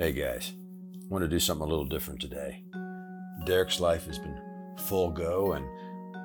[0.00, 0.52] Hey guys,
[0.94, 2.62] I want to do something a little different today.
[3.44, 4.40] Derek's life has been
[4.76, 5.66] full go, and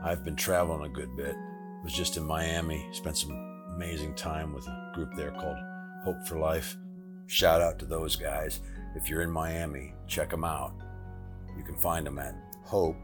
[0.03, 1.35] I've been traveling a good bit.
[1.83, 3.31] Was just in Miami, spent some
[3.73, 5.57] amazing time with a group there called
[6.03, 6.77] Hope for Life.
[7.25, 8.59] Shout out to those guys.
[8.95, 10.75] If you're in Miami, check them out.
[11.57, 12.97] You can find them at hope,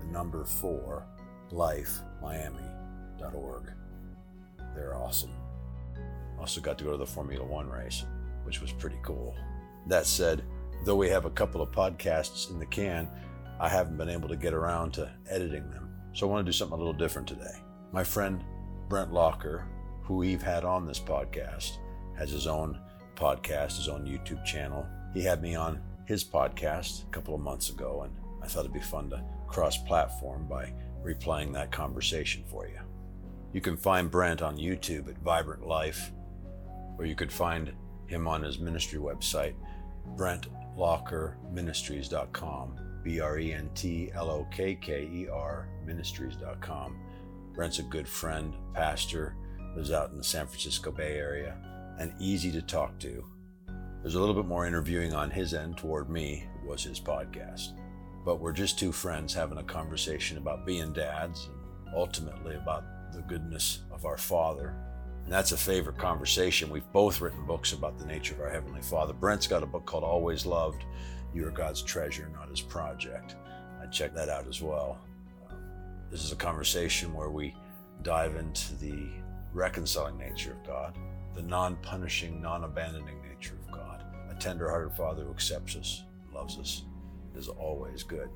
[0.00, 1.06] the number four,
[1.52, 3.70] lifemiami.org.
[4.74, 5.36] They're awesome.
[6.40, 8.04] Also got to go to the Formula One race,
[8.42, 9.36] which was pretty cool.
[9.86, 10.44] That said,
[10.84, 13.08] though we have a couple of podcasts in the can,
[13.60, 15.90] I haven't been able to get around to editing them.
[16.12, 17.60] So I want to do something a little different today.
[17.92, 18.42] My friend
[18.88, 19.64] Brent Lokker,
[20.02, 21.78] who we've had on this podcast,
[22.18, 22.78] has his own
[23.16, 24.86] podcast, his own YouTube channel.
[25.14, 28.12] He had me on his podcast a couple of months ago, and
[28.42, 30.72] I thought it'd be fun to cross platform by
[31.04, 32.78] replaying that conversation for you.
[33.52, 36.10] You can find Brent on YouTube at Vibrant Life,
[36.98, 37.72] or you could find
[38.06, 39.54] him on his ministry website,
[40.16, 46.96] BrentLokkerMinistries.com, B R E N T L O K K E R Ministries.com.
[47.54, 49.36] Brent's a good friend, pastor,
[49.76, 51.56] lives out in the San Francisco Bay Area,
[51.98, 53.24] and easy to talk to.
[54.02, 57.78] There's a little bit more interviewing on his end toward me, was his podcast.
[58.24, 61.48] But we're just two friends having a conversation about being dads
[61.84, 64.74] and ultimately about the goodness of our Father.
[65.24, 66.70] And that's a favorite conversation.
[66.70, 69.12] We've both written books about the nature of our Heavenly Father.
[69.12, 70.84] Brent's got a book called Always Loved
[71.32, 73.36] You Are God's Treasure, Not His Project.
[73.80, 74.98] I'd check that out as well.
[75.48, 75.58] Um,
[76.10, 77.54] this is a conversation where we
[78.02, 79.08] dive into the
[79.52, 80.98] reconciling nature of God,
[81.34, 86.02] the non punishing, non abandoning nature of God, a tender hearted Father who accepts us,
[86.34, 86.84] loves us,
[87.36, 88.28] is always good.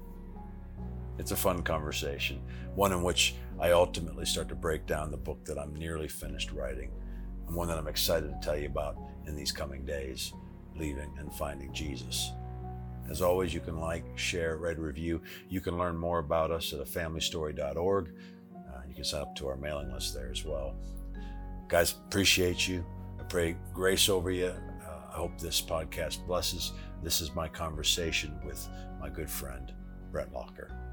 [1.19, 2.43] It's a fun conversation,
[2.75, 6.53] one in which I ultimately start to break down the book that I'm nearly finished
[6.53, 6.91] writing,
[7.47, 10.33] and one that I'm excited to tell you about in these coming days
[10.77, 12.33] Leaving and Finding Jesus.
[13.09, 15.23] As always, you can like, share, a review.
[15.49, 18.15] You can learn more about us at afamilystory.org.
[18.55, 20.75] Uh, you can sign up to our mailing list there as well.
[21.69, 22.85] Guys, appreciate you.
[23.19, 24.47] I pray grace over you.
[24.47, 26.73] Uh, I hope this podcast blesses.
[27.03, 28.69] This is my conversation with
[29.01, 29.73] my good friend,
[30.11, 30.86] Brent Lokker.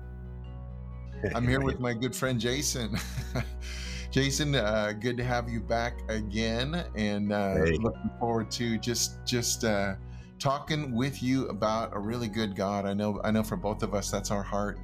[1.35, 2.97] I'm here with my good friend Jason.
[4.11, 7.77] Jason, uh, good to have you back again, and uh, hey.
[7.77, 9.95] looking forward to just just uh,
[10.37, 12.85] talking with you about a really good God.
[12.85, 14.79] I know I know for both of us that's our heart.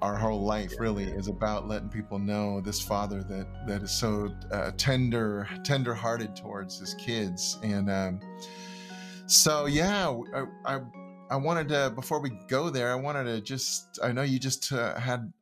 [0.00, 4.32] Our whole life really is about letting people know this Father that that is so
[4.52, 8.20] uh, tender, tender-hearted towards his kids, and um,
[9.26, 10.80] so yeah, I, I
[11.34, 12.92] I wanted to before we go there.
[12.92, 13.98] I wanted to just.
[14.00, 15.32] I know you just uh, had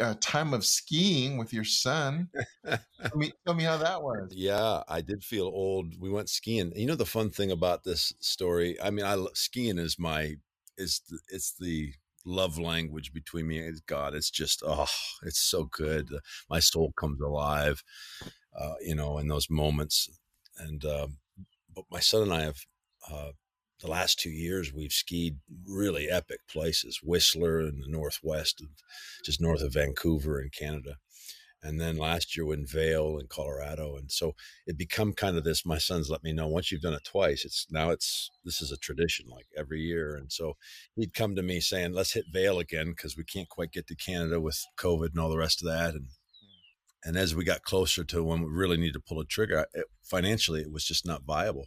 [0.00, 2.28] a time of skiing with your son.
[2.66, 2.80] tell,
[3.14, 4.32] me, tell me how that was.
[4.34, 5.94] Yeah, I did feel old.
[6.00, 6.72] We went skiing.
[6.74, 8.80] You know the fun thing about this story.
[8.82, 10.34] I mean, I skiing is my
[10.76, 11.92] is the, it's the
[12.26, 14.14] love language between me and God.
[14.14, 14.86] It's just oh,
[15.22, 16.08] it's so good.
[16.50, 17.84] My soul comes alive,
[18.58, 20.08] uh, you know, in those moments.
[20.58, 21.06] And uh,
[21.72, 22.58] but my son and I have
[23.08, 23.30] uh,
[23.80, 28.62] the last two years we've skied really epic places whistler in the northwest
[29.24, 30.96] just north of vancouver in canada
[31.62, 33.96] and then last year in Vail in Colorado.
[33.96, 34.34] And so
[34.66, 37.44] it become kind of this, my sons let me know once you've done it twice,
[37.44, 40.14] it's now it's, this is a tradition like every year.
[40.14, 40.56] And so
[40.94, 42.94] he'd come to me saying, let's hit Vail again.
[42.96, 45.94] Cause we can't quite get to Canada with COVID and all the rest of that.
[45.94, 46.06] And,
[47.04, 49.86] and as we got closer to when we really needed to pull a trigger, it,
[50.04, 51.66] financially, it was just not viable.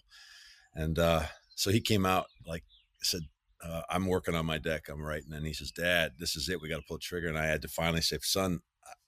[0.74, 1.24] And, uh,
[1.56, 2.64] so he came out like
[3.04, 3.22] said,
[3.64, 4.88] uh, "I'm working on my deck.
[4.90, 6.62] I'm writing." And he says, "Dad, this is it.
[6.62, 8.60] We got to pull the trigger." And I had to finally say, "Son,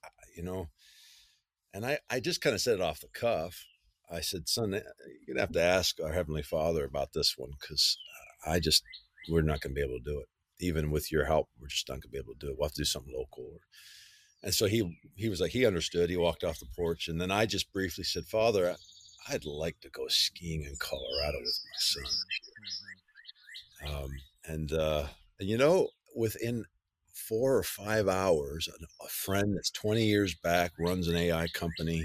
[0.04, 0.68] I, you know,"
[1.72, 3.64] and I I just kind of said it off the cuff.
[4.10, 4.80] I said, "Son, eh,
[5.26, 7.98] you're gonna have to ask our heavenly Father about this one because
[8.46, 8.82] I just
[9.28, 10.28] we're not gonna be able to do it.
[10.60, 12.56] Even with your help, we're just not gonna be able to do it.
[12.58, 13.60] We'll have to do something local."
[14.42, 16.10] And so he he was like he understood.
[16.10, 18.76] He walked off the porch, and then I just briefly said, "Father."
[19.28, 22.04] I'd like to go skiing in Colorado with my son.
[23.86, 24.10] Um,
[24.46, 25.06] and, uh,
[25.40, 26.64] and, you know, within
[27.12, 28.68] four or five hours,
[29.02, 32.04] a friend that's 20 years back runs an AI company.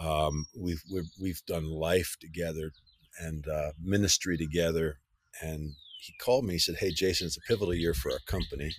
[0.00, 2.72] Um, we've, we've, we've done life together
[3.18, 4.98] and uh, ministry together.
[5.40, 8.72] And he called me, he said, Hey, Jason, it's a pivotal year for our company.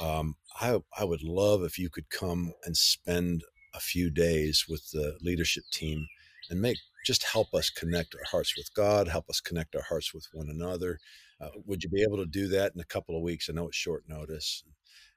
[0.00, 3.42] Um, I, I would love if you could come and spend
[3.74, 6.06] a few days with the leadership team
[6.50, 10.12] and make just help us connect our hearts with God, help us connect our hearts
[10.12, 10.98] with one another.
[11.40, 13.48] Uh, would you be able to do that in a couple of weeks?
[13.48, 14.62] I know it's short notice.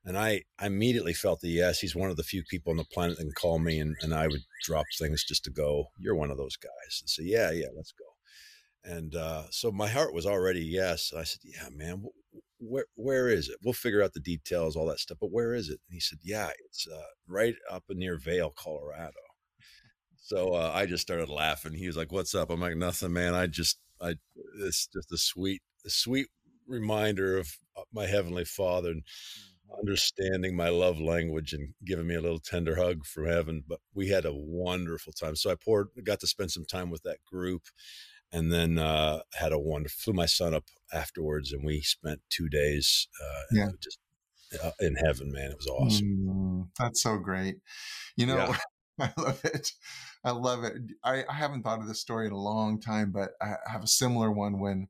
[0.06, 1.80] And I, I immediately felt the yes.
[1.80, 4.14] He's one of the few people on the planet that can call me and, and
[4.14, 7.02] I would drop things just to go, you're one of those guys.
[7.02, 8.06] And say, yeah, yeah, let's go.
[8.84, 11.14] And uh, so my heart was already yes.
[11.18, 12.04] I said, "Yeah, man,
[12.60, 13.58] where where is it?
[13.64, 15.18] We'll figure out the details, all that stuff.
[15.22, 19.14] But where is it?" And he said, "Yeah, it's uh, right up near Vail, Colorado."
[20.24, 21.74] So uh, I just started laughing.
[21.74, 23.34] He was like, "What's up?" I'm like, "Nothing, man.
[23.34, 24.16] I just, I,
[24.62, 26.28] it's just a sweet, a sweet
[26.66, 29.80] reminder of uh, my heavenly Father and mm-hmm.
[29.82, 34.08] understanding my love language and giving me a little tender hug from heaven." But we
[34.10, 35.36] had a wonderful time.
[35.36, 37.64] So I poured, got to spend some time with that group,
[38.32, 40.00] and then uh, had a wonderful.
[40.00, 43.10] Flew my son up afterwards, and we spent two days.
[43.22, 43.70] Uh, yeah.
[43.82, 44.00] Just
[44.64, 45.52] uh, in heaven, man.
[45.52, 46.08] It was awesome.
[46.08, 47.56] Mm, that's so great.
[48.16, 48.58] You know, yeah.
[49.00, 49.72] I love it.
[50.24, 50.74] I love it.
[51.04, 53.88] I, I, haven't thought of this story in a long time, but I have a
[53.88, 54.88] similar one when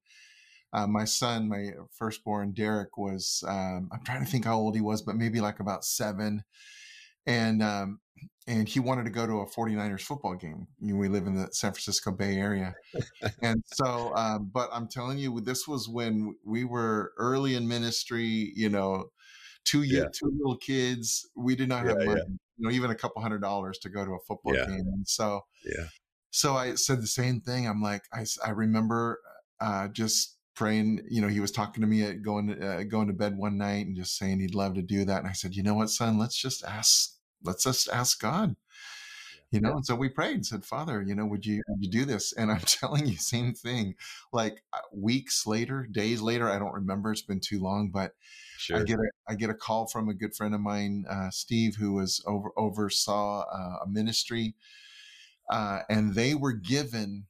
[0.73, 4.81] uh, my son, my firstborn Derek, was, um, I'm trying to think how old he
[4.81, 6.43] was, but maybe like about seven.
[7.25, 7.99] And, um,
[8.45, 10.67] and he wanted to go to a 49ers football game.
[10.81, 12.75] You know, we live in the San Francisco Bay Area.
[13.41, 18.51] and so, um, but I'm telling you, this was when we were early in ministry,
[18.55, 19.11] you know,
[19.63, 20.05] two, yeah.
[20.13, 21.29] two little kids.
[21.35, 22.21] We did not have yeah, money.
[22.27, 24.65] Yeah you know, even a couple hundred dollars to go to a football yeah.
[24.65, 24.85] game.
[24.93, 25.85] And so, yeah.
[26.31, 27.67] So I said the same thing.
[27.67, 29.19] I'm like, I, I remember
[29.59, 31.01] uh, just praying.
[31.09, 33.85] You know, he was talking to me at going uh, going to bed one night
[33.85, 35.19] and just saying he'd love to do that.
[35.19, 37.11] And I said, you know what, son, let's just ask.
[37.43, 38.55] Let's just ask God.
[39.51, 41.91] You know, and so we prayed and said, Father, you know, would you would you
[41.91, 42.33] do this?
[42.33, 43.93] And I'm telling you, same thing.
[44.31, 47.11] Like uh, weeks later, days later, I don't remember.
[47.11, 48.13] It's been too long, but
[48.63, 48.77] Sure.
[48.77, 51.75] I get a I get a call from a good friend of mine, uh, Steve,
[51.75, 54.55] who was over oversaw uh, a ministry,
[55.51, 57.25] uh, and they were given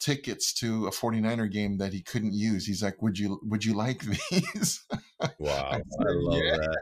[0.00, 2.66] tickets to a 49er game that he couldn't use.
[2.66, 4.84] He's like, "Would you would you like these?"
[5.38, 6.56] Wow, I, said, I love yeah.
[6.56, 6.78] that.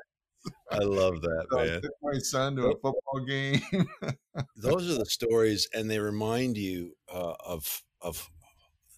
[0.73, 1.69] I love that, so man.
[1.69, 3.61] I took my son to a football game.
[4.57, 8.31] Those are the stories, and they remind you uh, of of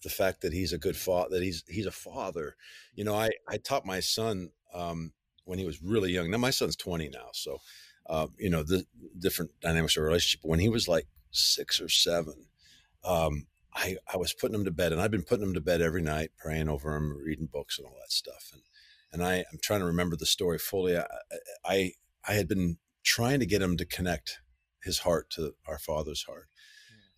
[0.01, 1.31] the fact that he's a good father.
[1.31, 2.55] That he's he's a father.
[2.95, 5.13] You know, I I taught my son um,
[5.45, 6.31] when he was really young.
[6.31, 7.59] Now my son's 20 now, so
[8.07, 8.85] uh, you know the
[9.19, 10.41] different dynamics of a relationship.
[10.43, 12.47] When he was like six or seven,
[13.03, 15.81] um, I I was putting him to bed, and I've been putting him to bed
[15.81, 18.49] every night, praying over him, reading books, and all that stuff.
[18.53, 18.61] And
[19.11, 20.97] and I I'm trying to remember the story fully.
[20.97, 21.05] I
[21.65, 21.91] I,
[22.27, 24.39] I had been trying to get him to connect
[24.83, 26.47] his heart to our Father's heart.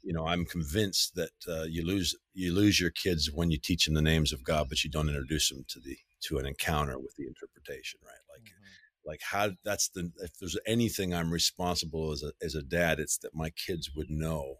[0.04, 3.86] You know, I'm convinced that uh, you lose you lose your kids when you teach
[3.86, 6.98] them the names of God, but you don't introduce them to the to an encounter
[6.98, 8.14] with the interpretation, right?
[8.30, 9.10] Like, mm-hmm.
[9.10, 13.18] like how that's the if there's anything I'm responsible as a as a dad, it's
[13.20, 14.56] that my kids would know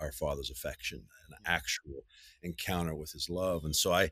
[0.00, 2.04] our Father's affection, an actual
[2.42, 4.10] encounter with His love, and so I.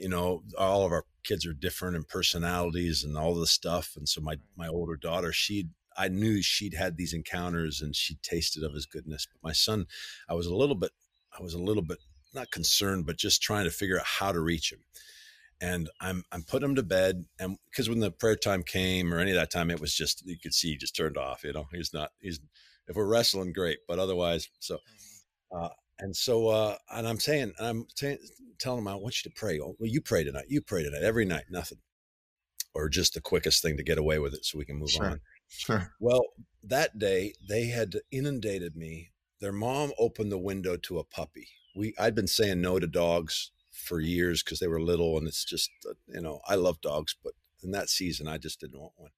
[0.00, 3.92] You know, all of our kids are different in personalities and all the stuff.
[3.96, 8.16] And so my my older daughter, she I knew she'd had these encounters and she
[8.16, 9.28] tasted of his goodness.
[9.32, 9.86] But my son,
[10.28, 10.90] I was a little bit,
[11.38, 11.98] I was a little bit
[12.34, 14.80] not concerned, but just trying to figure out how to reach him
[15.60, 19.18] and I'm I'm putting him to bed, and because when the prayer time came or
[19.18, 21.44] any of that time, it was just you could see he just turned off.
[21.44, 22.40] You know, he's not he's
[22.88, 24.76] if we're wrestling, great, but otherwise, so.
[24.76, 25.64] Mm-hmm.
[25.64, 25.68] Uh,
[25.98, 28.18] and so, uh, and I'm saying, I'm t-
[28.58, 29.58] telling him, I want you to pray.
[29.60, 30.46] Oh, well, you pray tonight.
[30.48, 31.44] You pray tonight every night.
[31.50, 31.78] Nothing,
[32.74, 35.06] or just the quickest thing to get away with it, so we can move sure.
[35.06, 35.20] on.
[35.48, 35.92] Sure.
[36.00, 36.22] Well,
[36.62, 39.12] that day they had inundated me.
[39.40, 41.48] Their mom opened the window to a puppy.
[41.74, 43.52] We I'd been saying no to dogs
[43.86, 47.14] for years because they were little, and it's just uh, you know I love dogs,
[47.22, 49.10] but in that season I just didn't want one.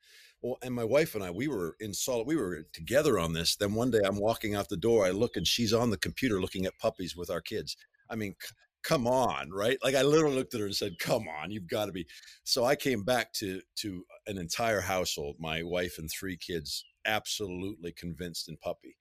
[0.42, 3.56] Well, and my wife and I, we were in solid, we were together on this.
[3.56, 6.40] Then one day I'm walking out the door, I look and she's on the computer
[6.40, 7.76] looking at puppies with our kids.
[8.08, 9.78] I mean, c- come on, right?
[9.82, 12.06] Like I literally looked at her and said, "Come on, you've got to be."
[12.44, 17.92] So I came back to to an entire household, my wife and three kids, absolutely
[17.92, 18.96] convinced in puppy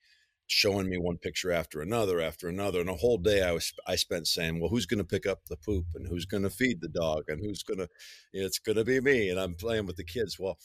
[0.47, 3.95] showing me one picture after another after another and a whole day i was i
[3.95, 6.79] spent saying well who's going to pick up the poop and who's going to feed
[6.79, 7.87] the dog and who's going to
[8.31, 10.39] it's going to be me and i'm playing with the kids.
[10.39, 10.57] Well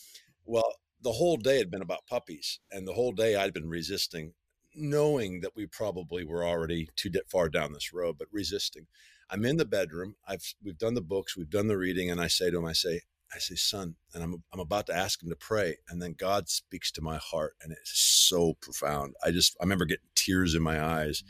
[0.45, 4.35] well the whole day had been about puppies and the whole day i'd been resisting
[4.75, 8.87] knowing that we probably were already too far down this road but resisting.
[9.31, 12.29] I'm in the bedroom i've we've done the books we've done the reading and i
[12.29, 13.01] say to him i say
[13.35, 15.77] I say, son, and I'm, I'm about to ask him to pray.
[15.89, 19.15] And then God speaks to my heart, and it's so profound.
[19.25, 21.25] I just, I remember getting tears in my eyes.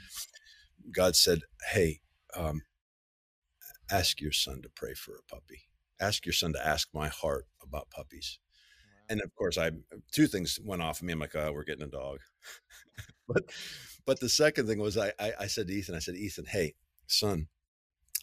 [0.95, 1.43] God said,
[1.73, 2.01] Hey,
[2.37, 2.63] um,
[3.91, 5.63] ask your son to pray for a puppy.
[6.01, 8.39] Ask your son to ask my heart about puppies.
[8.85, 9.05] Wow.
[9.11, 9.71] And of course, I
[10.11, 11.13] two things went off of me.
[11.13, 12.19] I'm like, oh, we're getting a dog.
[13.29, 13.45] but
[14.05, 16.75] but the second thing was I, I I said to Ethan, I said, Ethan, hey,
[17.07, 17.49] son,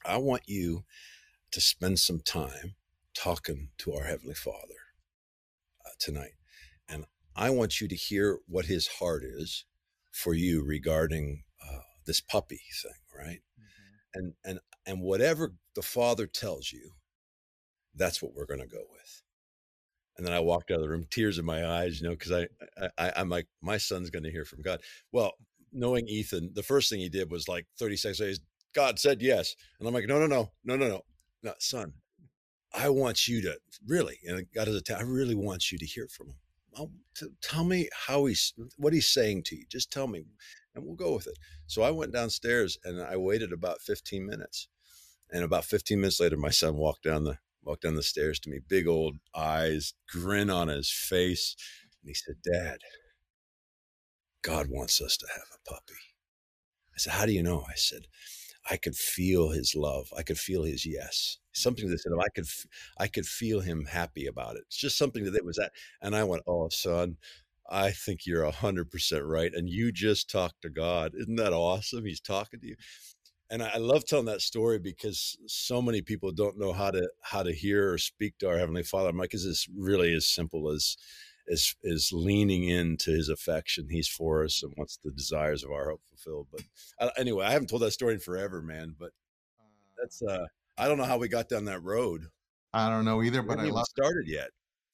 [0.06, 0.84] I want you
[1.52, 2.76] to spend some time
[3.16, 4.80] talking to our Heavenly Father
[5.86, 6.34] uh, tonight.
[6.88, 9.66] And I want you to hear what His heart is
[10.12, 13.42] for you regarding uh, this puppy thing, right?
[13.60, 14.20] Mm-hmm.
[14.20, 16.92] and and and whatever the father tells you
[17.96, 19.22] that's what we're going to go with
[20.18, 22.32] and then i walked out of the room tears in my eyes you know because
[22.32, 22.48] I,
[22.98, 25.34] I i'm like my son's going to hear from god well
[25.72, 28.40] knowing ethan the first thing he did was like 30 seconds
[28.74, 31.02] god said yes and i'm like no no no no no no
[31.44, 31.94] no son
[32.74, 33.58] i want you to
[33.88, 36.36] really and god is a i really want you to hear from him
[36.78, 40.26] I'll, t- tell me how he's what he's saying to you just tell me
[40.80, 41.38] and we'll go with it.
[41.68, 44.68] So I went downstairs and I waited about 15 minutes.
[45.32, 48.50] And about 15 minutes later, my son walked down the walked down the stairs to
[48.50, 51.56] me, big old eyes, grin on his face.
[52.02, 52.80] And he said, Dad,
[54.42, 56.00] God wants us to have a puppy.
[56.96, 57.64] I said, How do you know?
[57.70, 58.08] I said,
[58.70, 60.14] I could feel his love.
[60.18, 61.38] I could feel his yes.
[61.52, 61.92] Something mm-hmm.
[61.92, 62.46] that said, oh, I could,
[62.98, 64.64] I could feel him happy about it.
[64.68, 65.72] It's just something that it was that.
[66.02, 67.18] And I went, Oh, son,
[67.70, 69.54] I think you're a hundred percent right.
[69.54, 71.14] And you just talked to God.
[71.16, 72.06] Isn't that awesome?
[72.06, 72.76] He's talking to you.
[73.52, 77.42] And I love telling that story because so many people don't know how to how
[77.42, 79.10] to hear or speak to our Heavenly Father.
[79.10, 80.98] I'm like, is this really as simple as
[81.52, 83.88] as is leaning into his affection.
[83.90, 86.48] He's for us and wants the desires of our hope fulfilled.
[86.52, 86.62] But
[87.00, 88.96] uh, anyway, I haven't told that story in forever, man.
[88.98, 89.12] But
[90.00, 90.46] that's uh
[90.78, 92.28] I don't know how we got down that road.
[92.74, 94.52] I don't know either, but I love started yet.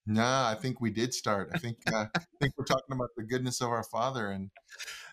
[0.08, 1.50] Nah, I think we did start.
[1.54, 4.52] I think uh, I think we're talking about the goodness of our Father, and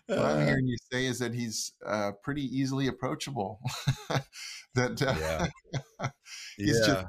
[0.05, 0.45] what I'm uh.
[0.45, 3.59] hearing you say is that He's uh, pretty easily approachable.
[4.75, 6.09] that uh, yeah.
[6.57, 6.85] he's yeah.
[6.85, 7.05] just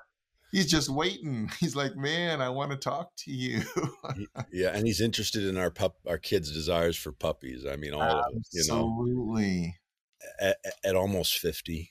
[0.55, 1.51] he's just waiting.
[1.61, 3.63] He's like, man, I want to talk to you.
[4.53, 7.67] yeah, and he's interested in our pup, our kids' desires for puppies.
[7.67, 8.29] I mean, all Absolutely.
[8.29, 8.43] of them.
[8.53, 9.77] You know, absolutely.
[10.41, 11.91] At, at, almost fifty,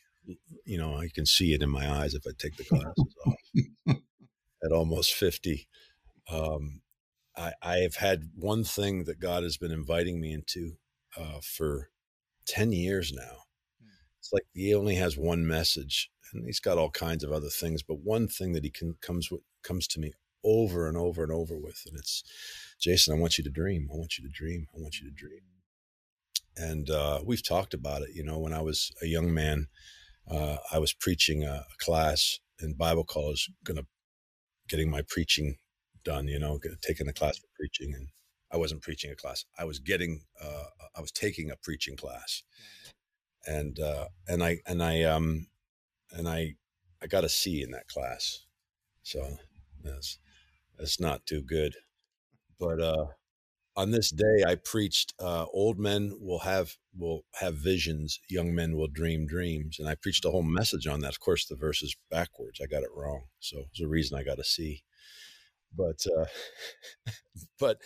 [0.65, 3.98] you know, I can see it in my eyes if I take the glasses off.
[4.63, 5.67] at almost fifty,
[6.32, 6.82] um,
[7.36, 10.77] I, I have had one thing that God has been inviting me into
[11.17, 11.89] uh, for
[12.48, 13.43] 10 years now.
[13.82, 13.89] Hmm.
[14.20, 17.84] It's like he only has one message and he's got all kinds of other things,
[17.84, 20.13] but one thing that he can comes with comes to me
[20.44, 22.24] over and over and over with, and it's
[22.80, 23.90] Jason, I want you to dream.
[23.92, 24.68] I want you to dream.
[24.75, 25.40] I want you to dream.
[26.58, 28.10] And uh, we've talked about it.
[28.13, 29.68] You know, when I was a young man,
[30.30, 33.86] uh, I was preaching a, a class in Bible college, going to
[34.68, 35.58] getting my preaching
[36.04, 37.94] done, you know, taking a class for preaching.
[37.94, 38.10] And
[38.52, 39.46] I wasn't preaching a class.
[39.58, 42.44] I was getting, uh, I was taking a preaching class.
[43.46, 45.48] And, uh, and I, and I, um,
[46.13, 46.55] and I,
[47.01, 48.46] I got a C in that class.
[49.03, 49.38] So
[49.84, 50.20] that's,
[50.77, 51.75] that's not too good.
[52.60, 53.08] But, uh,
[53.75, 58.20] on this day I preached, uh, old men will have, will have visions.
[58.29, 59.77] Young men will dream dreams.
[59.79, 61.10] And I preached a whole message on that.
[61.10, 62.62] Of course, the verse is backwards.
[62.62, 63.24] I got it wrong.
[63.39, 64.84] So there's a reason I got a C
[65.75, 66.25] but uh,
[67.60, 67.77] but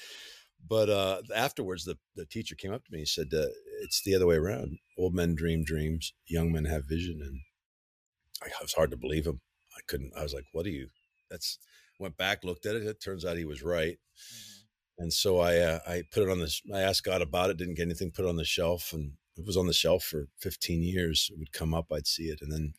[0.67, 3.47] but uh, afterwards, the the teacher came up to me and said, uh,
[3.81, 4.79] "It's the other way around.
[4.97, 7.39] Old men dream dreams, young men have vision." And
[8.43, 9.41] I, it was hard to believe him.
[9.75, 10.13] I couldn't.
[10.17, 10.87] I was like, "What are you?"
[11.29, 11.59] That's
[11.99, 12.83] went back, looked at it.
[12.83, 13.97] It turns out he was right.
[13.97, 15.03] Mm-hmm.
[15.03, 16.61] And so I uh, I put it on this.
[16.73, 17.57] I asked God about it.
[17.57, 18.11] Didn't get anything.
[18.11, 21.29] Put it on the shelf, and it was on the shelf for 15 years.
[21.31, 21.91] It would come up.
[21.91, 22.73] I'd see it, and then,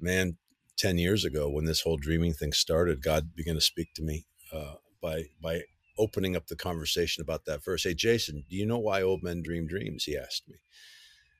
[0.00, 0.36] man,
[0.78, 4.24] 10 years ago when this whole dreaming thing started, God began to speak to me
[4.52, 5.62] uh, by by
[5.96, 7.84] opening up the conversation about that verse.
[7.84, 10.04] Hey, Jason, do you know why old men dream dreams?
[10.04, 10.56] He asked me,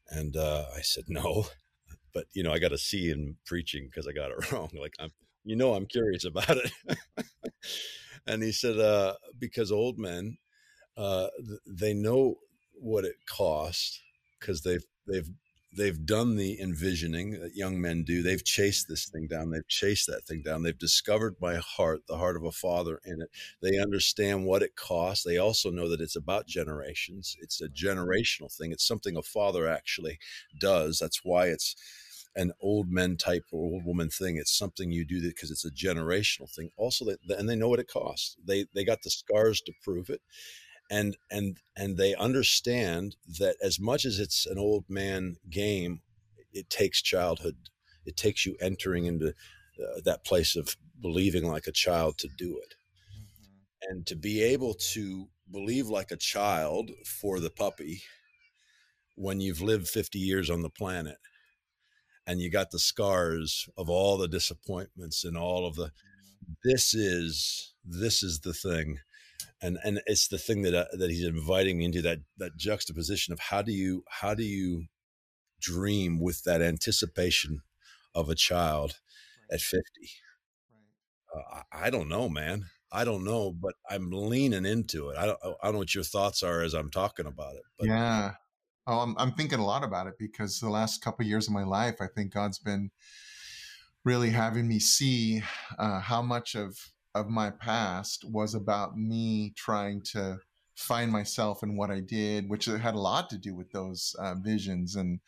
[0.08, 1.46] and uh, I said no,
[2.12, 4.70] but you know I got to see in preaching because I got it wrong.
[4.78, 5.12] Like I'm,
[5.44, 6.72] you know, I'm curious about it.
[8.26, 10.38] and he said uh, because old men,
[10.96, 11.28] uh,
[11.66, 12.36] they know
[12.74, 14.00] what it costs
[14.38, 15.28] because they've they've
[15.72, 18.22] they've done the envisioning that young men do.
[18.22, 19.50] They've chased this thing down.
[19.50, 20.62] They've chased that thing down.
[20.62, 23.30] They've discovered my heart, the heart of a father in it.
[23.62, 25.24] They understand what it costs.
[25.24, 27.36] They also know that it's about generations.
[27.40, 28.72] It's a generational thing.
[28.72, 30.18] It's something a father actually
[30.58, 30.98] does.
[30.98, 31.76] That's why it's
[32.36, 34.36] an old men type or old woman thing.
[34.36, 36.70] It's something you do because it's a generational thing.
[36.76, 38.36] Also, they, and they know what it costs.
[38.44, 40.20] They they got the scars to prove it
[40.90, 46.00] and and and they understand that as much as it's an old man game
[46.52, 47.56] it takes childhood
[48.04, 52.58] it takes you entering into uh, that place of believing like a child to do
[52.58, 52.74] it
[53.14, 53.92] mm-hmm.
[53.92, 58.02] and to be able to believe like a child for the puppy
[59.16, 61.18] when you've lived 50 years on the planet
[62.26, 66.52] and you got the scars of all the disappointments and all of the mm-hmm.
[66.64, 68.98] this is this is the thing
[69.62, 73.32] and and it's the thing that uh, that he's inviting me into that that juxtaposition
[73.32, 74.86] of how do you how do you
[75.60, 77.62] dream with that anticipation
[78.14, 78.98] of a child
[79.50, 79.56] right.
[79.56, 79.82] at 50
[81.34, 81.44] right.
[81.52, 85.38] uh, I, don't know man i don't know but i'm leaning into it i don't
[85.44, 88.32] i don't know what your thoughts are as i'm talking about it but yeah
[88.86, 91.54] Oh, I'm, I'm thinking a lot about it because the last couple of years of
[91.54, 92.90] my life, I think God's been
[94.04, 95.42] really having me see
[95.78, 96.76] uh, how much of
[97.14, 100.38] of my past was about me trying to
[100.76, 104.34] find myself in what I did, which had a lot to do with those uh,
[104.36, 104.96] visions.
[104.96, 105.20] And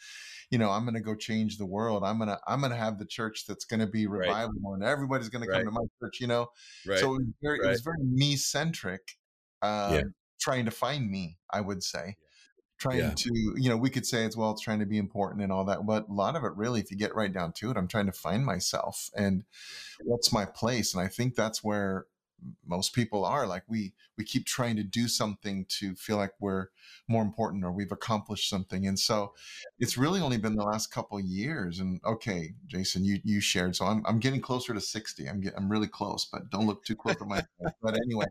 [0.50, 2.02] you know, I'm going to go change the world.
[2.04, 4.74] I'm gonna I'm gonna have the church that's going to be revival, right.
[4.74, 5.58] and everybody's going right.
[5.58, 6.20] to come to my church.
[6.20, 6.48] You know,
[6.86, 6.98] right.
[6.98, 9.02] so it was very very me centric,
[9.62, 10.02] um, yeah.
[10.40, 11.36] trying to find me.
[11.52, 12.16] I would say.
[12.82, 13.14] Trying yeah.
[13.14, 15.64] to you know we could say as well it's trying to be important and all
[15.66, 17.86] that but a lot of it really if you get right down to it i'm
[17.86, 19.44] trying to find myself and
[20.02, 22.06] what's my place and i think that's where
[22.66, 26.70] most people are like we we keep trying to do something to feel like we're
[27.06, 29.32] more important or we've accomplished something and so
[29.78, 33.84] it's really only been the last couple years and okay jason you you shared so
[33.84, 36.96] i'm, I'm getting closer to 60 i'm getting, i'm really close but don't look too
[36.96, 37.44] close to my
[37.80, 38.26] but anyway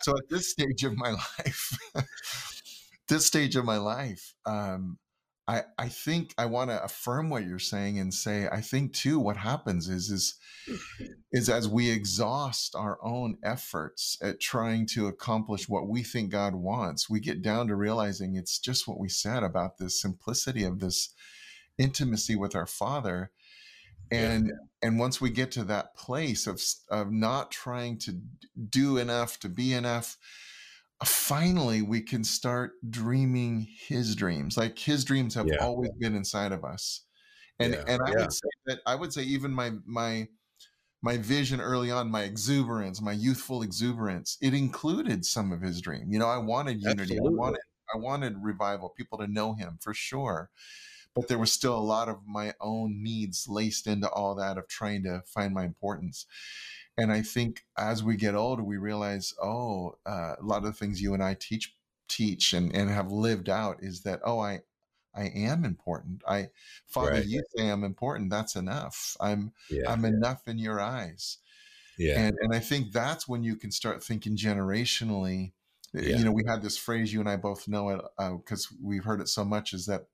[0.00, 1.78] so at this stage of my life
[3.08, 4.98] this stage of my life, um,
[5.48, 9.20] I I think I want to affirm what you're saying and say I think too
[9.20, 10.34] what happens is is
[11.32, 16.54] is as we exhaust our own efforts at trying to accomplish what we think God
[16.54, 20.80] wants, we get down to realizing it's just what we said about the simplicity of
[20.80, 21.14] this
[21.78, 23.30] intimacy with our Father.
[24.10, 24.88] And yeah.
[24.88, 26.60] and once we get to that place of
[26.90, 28.20] of not trying to
[28.68, 30.16] do enough to be enough,
[31.04, 35.56] finally we can start dreaming his dreams like his dreams have yeah.
[35.60, 37.02] always been inside of us
[37.58, 37.84] and yeah.
[37.86, 38.20] and i yeah.
[38.20, 40.26] would say that i would say even my my
[41.02, 46.10] my vision early on my exuberance my youthful exuberance it included some of his dream
[46.10, 47.28] you know i wanted unity Absolutely.
[47.28, 47.60] i wanted
[47.94, 50.48] i wanted revival people to know him for sure
[51.14, 54.66] but there was still a lot of my own needs laced into all that of
[54.68, 56.26] trying to find my importance
[56.98, 60.72] and I think as we get older, we realize, oh, uh, a lot of the
[60.72, 61.74] things you and I teach
[62.08, 64.60] teach and, and have lived out is that, oh, I
[65.14, 66.22] I am important.
[66.28, 66.50] I
[66.86, 67.26] Father, right.
[67.26, 68.30] you say I'm important.
[68.30, 69.16] That's enough.
[69.20, 69.90] I'm yeah.
[69.90, 71.38] I'm enough in your eyes.
[71.98, 72.20] Yeah.
[72.20, 75.52] And and I think that's when you can start thinking generationally.
[75.94, 76.18] Yeah.
[76.18, 79.04] You know, we had this phrase you and I both know it because uh, we've
[79.04, 79.72] heard it so much.
[79.72, 80.06] Is that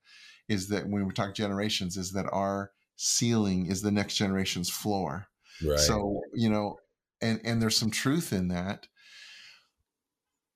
[0.49, 5.27] is that when we talk generations, is that our ceiling is the next generation's floor.
[5.65, 5.79] Right.
[5.79, 6.79] So, you know,
[7.21, 8.87] and and there's some truth in that.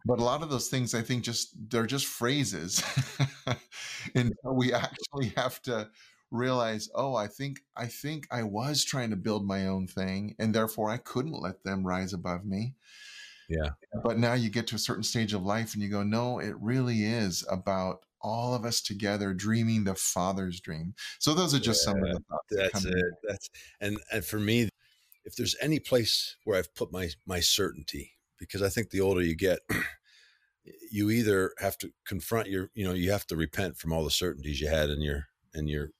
[0.05, 2.83] But a lot of those things I think just they're just phrases.
[4.15, 5.89] and we actually have to
[6.31, 10.55] realize, oh, I think I think I was trying to build my own thing and
[10.55, 12.75] therefore I couldn't let them rise above me.
[13.49, 13.71] Yeah.
[14.03, 16.55] But now you get to a certain stage of life and you go, no, it
[16.61, 20.95] really is about all of us together dreaming the father's dream.
[21.19, 22.47] So those are just yeah, some of the thoughts.
[22.51, 23.15] That's that it.
[23.29, 24.69] That's and and for me,
[25.27, 29.21] if there's any place where I've put my my certainty, because I think the older
[29.21, 29.59] you get,
[30.91, 34.11] you either have to confront your, you know, you have to repent from all the
[34.11, 35.91] certainties you had in your in your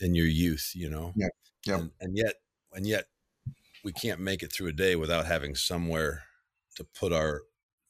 [0.00, 1.12] in your youth, you know.
[1.14, 1.28] Yeah.
[1.66, 1.74] Yeah.
[1.76, 2.34] And, and yet,
[2.72, 3.04] and yet,
[3.84, 6.24] we can't make it through a day without having somewhere
[6.76, 7.42] to put our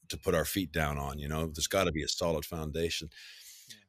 [0.09, 1.19] to put our feet down on.
[1.19, 3.09] You know, there's got to be a solid foundation,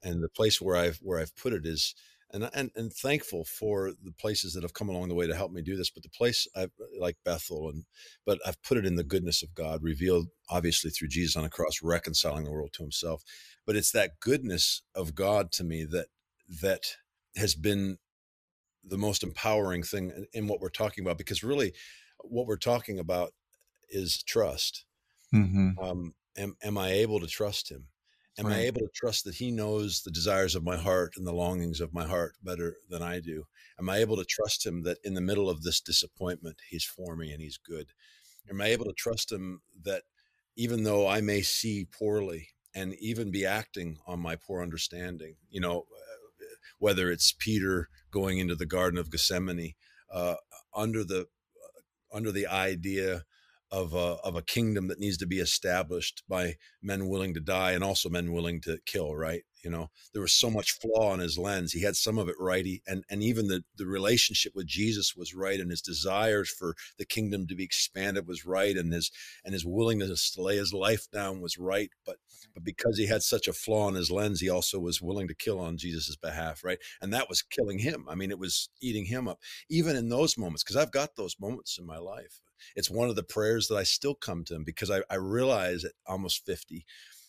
[0.03, 1.95] and the place where I've where I've put it is
[2.35, 5.53] and, and and thankful for the places that have come along the way to help
[5.53, 5.91] me do this.
[5.91, 6.67] But the place I
[6.99, 7.85] like Bethel, and
[8.27, 11.49] but I've put it in the goodness of God, revealed obviously through Jesus on the
[11.49, 13.23] cross, reconciling the world to Himself.
[13.65, 16.09] But it's that goodness of God to me that
[16.61, 16.97] that
[17.37, 17.99] has been
[18.83, 21.73] the most empowering thing in, in what we're talking about, because really,
[22.21, 23.33] what we're talking about
[23.89, 24.85] is trust.
[25.33, 25.79] Mm-hmm.
[25.79, 27.87] Um, am, am I able to trust Him?
[28.39, 28.57] Am right.
[28.57, 31.81] I able to trust that he knows the desires of my heart and the longings
[31.81, 33.45] of my heart better than I do?
[33.79, 37.15] Am I able to trust him that in the middle of this disappointment, he's for
[37.15, 37.89] me and he's good?
[38.51, 40.03] Am I able to trust him that
[40.57, 45.61] even though I may see poorly and even be acting on my poor understanding, you
[45.61, 46.45] know, uh,
[46.79, 49.75] whether it's Peter going into the Garden of Gethsemane
[50.13, 50.37] uh,
[50.75, 53.25] under the uh, under the idea
[53.75, 57.73] of a, of a kingdom that needs to be established by men willing to die
[57.73, 59.43] and also men willing to kill right?
[59.65, 61.73] You know there was so much flaw in his lens.
[61.73, 62.65] He had some of it right.
[62.67, 66.75] He, and and even the the relationship with jesus was right and his desires for
[66.99, 69.11] the kingdom to be expanded was right and his
[69.45, 71.91] and his willingness to lay his life down was right.
[72.07, 72.17] But
[72.55, 75.35] but because he had such a flaw in his lens he also was willing to
[75.35, 76.79] kill on jesus's behalf right?
[77.01, 78.07] And that was killing him.
[78.09, 79.41] I mean it was eating him up.
[79.69, 82.41] Even in those moments because i've got those moments in my life
[82.77, 85.85] it's one of the prayers that I still come to him because I, I realize
[85.85, 86.85] at almost 50,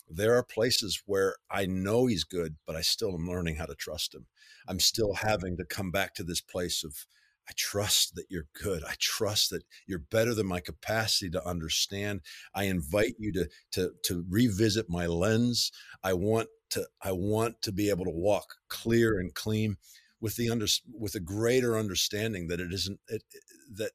[0.10, 3.76] there are places where I know he's good, but I still am learning how to
[3.76, 4.28] trust him.
[4.67, 5.28] I'm still mm-hmm.
[5.28, 7.06] having to come back to this place of,
[7.48, 8.84] I trust that you're good.
[8.84, 12.21] I trust that you're better than my capacity to understand.
[12.56, 15.71] I invite you to, to, to revisit my lens.
[16.04, 19.78] I want to I want to be able to walk clear and clean
[20.19, 23.43] with the under with a greater understanding that it isn't it, it,
[23.76, 23.91] that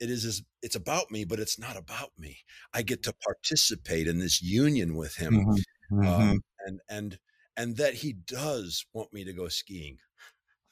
[0.00, 2.38] it is it's about me but it's not about me.
[2.72, 5.60] I get to participate in this union with him mm-hmm.
[5.90, 6.36] Um, mm-hmm.
[6.66, 7.18] and and
[7.56, 9.98] and that he does want me to go skiing.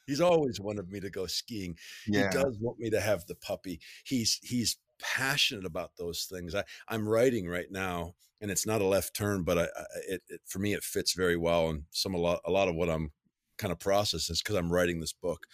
[0.05, 1.75] He's always wanted me to go skiing.
[2.07, 2.29] Yeah.
[2.31, 3.79] he does want me to have the puppy.
[4.05, 6.55] He's he's passionate about those things.
[6.55, 10.21] I i'm writing right now and it's not a left turn but i, I it,
[10.27, 12.89] it, for me it fits very well and some a lot a lot of what
[12.89, 13.11] i'm
[13.57, 15.47] kind of process is because i'm writing this book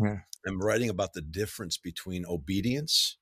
[0.00, 0.18] yeah.
[0.46, 3.16] I'm writing about the difference between obedience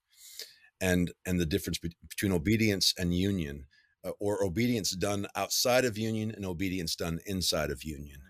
[0.80, 3.66] and and the difference be- between obedience and union,
[4.04, 8.20] uh, or obedience done outside of union and obedience done inside of union,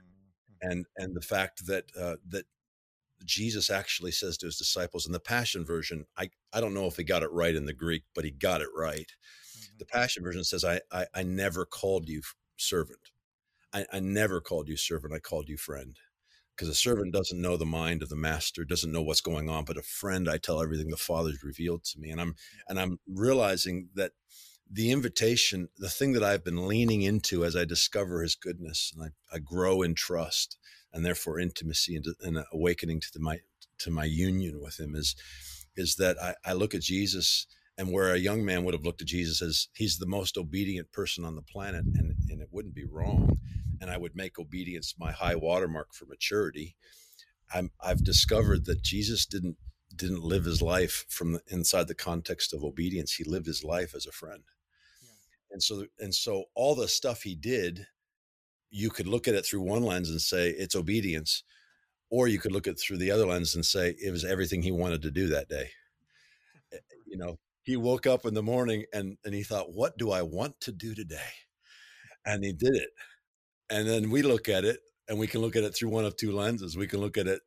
[0.61, 2.45] and and the fact that uh, that
[3.25, 6.05] Jesus actually says to his disciples in the Passion version.
[6.19, 8.61] I I don't know if he got it right in the Greek, but he got
[8.61, 9.11] it right.
[9.57, 9.77] Mm-hmm.
[9.79, 12.23] The Passion version says, I, I I never called you
[12.57, 13.11] servant.
[13.73, 15.15] I, I never called you servant.
[15.15, 15.97] I called you friend."
[16.63, 19.65] Because a servant doesn't know the mind of the master doesn't know what's going on
[19.65, 22.37] but a friend i tell everything the father's revealed to me and i'm
[22.69, 24.13] and i'm realizing that
[24.71, 29.05] the invitation the thing that i've been leaning into as i discover his goodness and
[29.05, 30.57] i, I grow in trust
[30.93, 33.41] and therefore intimacy and, and awakening to the, my
[33.79, 35.17] to my union with him is
[35.75, 39.01] is that I, I look at jesus and where a young man would have looked
[39.01, 42.75] at jesus as he's the most obedient person on the planet and, and it wouldn't
[42.75, 43.39] be wrong
[43.83, 46.77] and I would make obedience my high watermark for maturity.
[47.53, 49.57] i have discovered that Jesus didn't
[49.95, 53.13] didn't live his life from the, inside the context of obedience.
[53.13, 54.45] He lived his life as a friend,
[55.03, 55.11] yeah.
[55.51, 57.87] and so and so all the stuff he did,
[58.71, 61.43] you could look at it through one lens and say it's obedience,
[62.09, 64.63] or you could look at it through the other lens and say it was everything
[64.63, 65.71] he wanted to do that day.
[66.73, 70.11] Eh, you know, he woke up in the morning and and he thought, "What do
[70.13, 71.33] I want to do today?"
[72.27, 72.91] And he did it
[73.71, 76.17] and then we look at it and we can look at it through one of
[76.17, 76.77] two lenses.
[76.77, 77.41] We can look at it,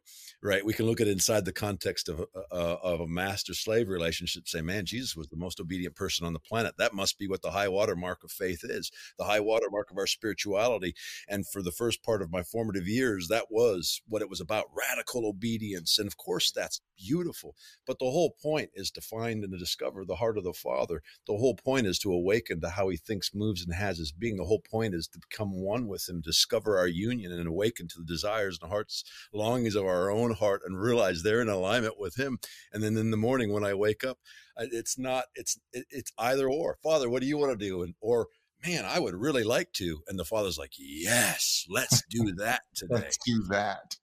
[0.46, 0.64] right?
[0.64, 3.90] We can look at it inside the context of uh, uh of a master slave
[3.90, 4.48] relationship.
[4.48, 6.76] Say, man, Jesus was the most obedient person on the planet.
[6.78, 9.90] That must be what the high water mark of faith is, the high water mark
[9.90, 10.94] of our spirituality.
[11.28, 14.66] And for the first part of my formative years, that was what it was about:
[14.72, 15.98] radical obedience.
[15.98, 17.56] And of course, that's beautiful.
[17.88, 21.02] But the whole point is to find and to discover the heart of the Father.
[21.26, 24.38] The whole point is to awaken to how He thinks, moves, and has His being.
[24.38, 28.00] The whole point is to become one with Him, discover our union, and awaken to
[28.00, 29.04] the desires and hearts
[29.34, 32.40] longings of our own heart, and realize they're in alignment with Him.
[32.72, 34.20] And then in the morning when I wake up,
[34.58, 36.78] it's not it's it's either or.
[36.84, 37.82] Father, what do you want to do?
[37.82, 38.28] And or
[38.66, 40.02] man, I would really like to.
[40.08, 42.96] And the father's like, yes, let's do that today.
[42.96, 43.96] let's do that.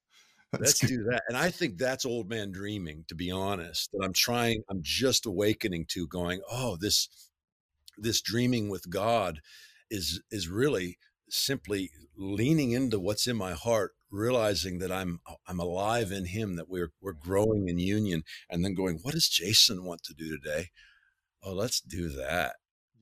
[0.59, 1.23] Let's do that.
[1.29, 3.91] And I think that's old man dreaming, to be honest.
[3.93, 7.09] That I'm trying, I'm just awakening to going, oh, this
[7.97, 9.41] this dreaming with God
[9.91, 10.99] is is really
[11.31, 16.69] simply leaning into what's in my heart, realizing that I'm I'm alive in him, that
[16.69, 20.69] we're we're growing in union, and then going, what does Jason want to do today?
[21.43, 22.57] Oh, let's do that.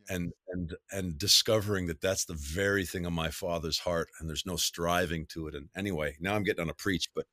[0.08, 4.46] And and and discovering that that's the very thing of my father's heart and there's
[4.46, 5.54] no striving to it.
[5.54, 7.26] And anyway now i'm getting on a preach but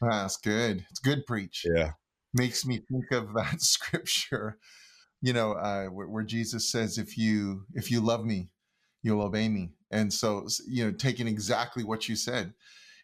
[0.00, 0.86] that's good.
[0.90, 1.64] It's good preach.
[1.74, 1.92] Yeah.
[2.32, 4.58] Makes me think of that scripture
[5.22, 8.50] you know uh, where, where jesus says if you if you love me
[9.02, 9.70] you'll obey me.
[9.90, 12.54] And so you know taking exactly what you said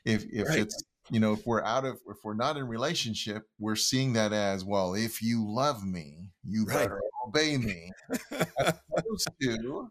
[0.06, 0.60] if if right.
[0.60, 4.32] it's you know if we're out of if we're not in relationship we're seeing that
[4.32, 6.78] as well if you love me you right.
[6.78, 7.92] better obey me.
[8.58, 9.90] as opposed to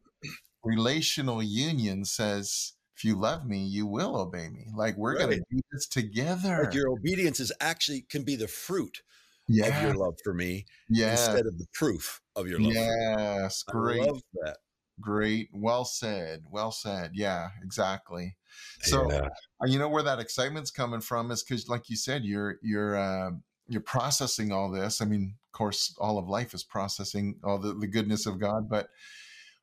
[0.64, 4.68] relational union says, if you love me, you will obey me.
[4.76, 5.28] Like we're right.
[5.28, 6.64] going to do this together.
[6.64, 9.02] Like your obedience is actually can be the fruit
[9.48, 9.68] yeah.
[9.68, 11.28] of your love for me yes.
[11.28, 12.74] instead of the proof of your love.
[12.74, 14.02] Yes, great.
[14.02, 14.58] I love that.
[15.02, 15.50] Great.
[15.54, 16.44] Well said.
[16.50, 17.12] Well said.
[17.14, 18.38] Yeah, exactly.
[18.82, 19.30] So yeah.
[19.62, 22.96] Uh, you know where that excitement's coming from is because, like you said, you're you're
[22.98, 23.32] uh,
[23.68, 25.02] you're processing all this.
[25.02, 28.70] I mean, of course, all of life is processing all the, the goodness of God,
[28.70, 28.90] but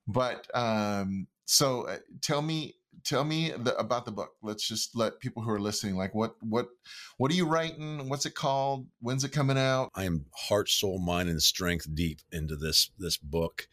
[0.07, 2.75] but um, so uh, tell me
[3.05, 4.33] tell me the, about the book.
[4.43, 6.69] Let's just let people who are listening like what what
[7.17, 8.09] what are you writing?
[8.09, 8.87] What's it called?
[9.01, 9.91] When's it coming out?
[9.95, 13.69] I am heart, soul, mind, and strength deep into this this book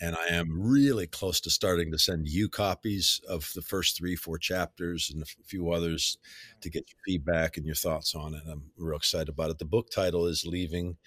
[0.00, 4.14] and I am really close to starting to send you copies of the first three,
[4.14, 6.18] four chapters and a few others
[6.60, 8.42] to get your feedback and your thoughts on it.
[8.48, 9.58] I'm real excited about it.
[9.58, 10.98] The book title is Leaving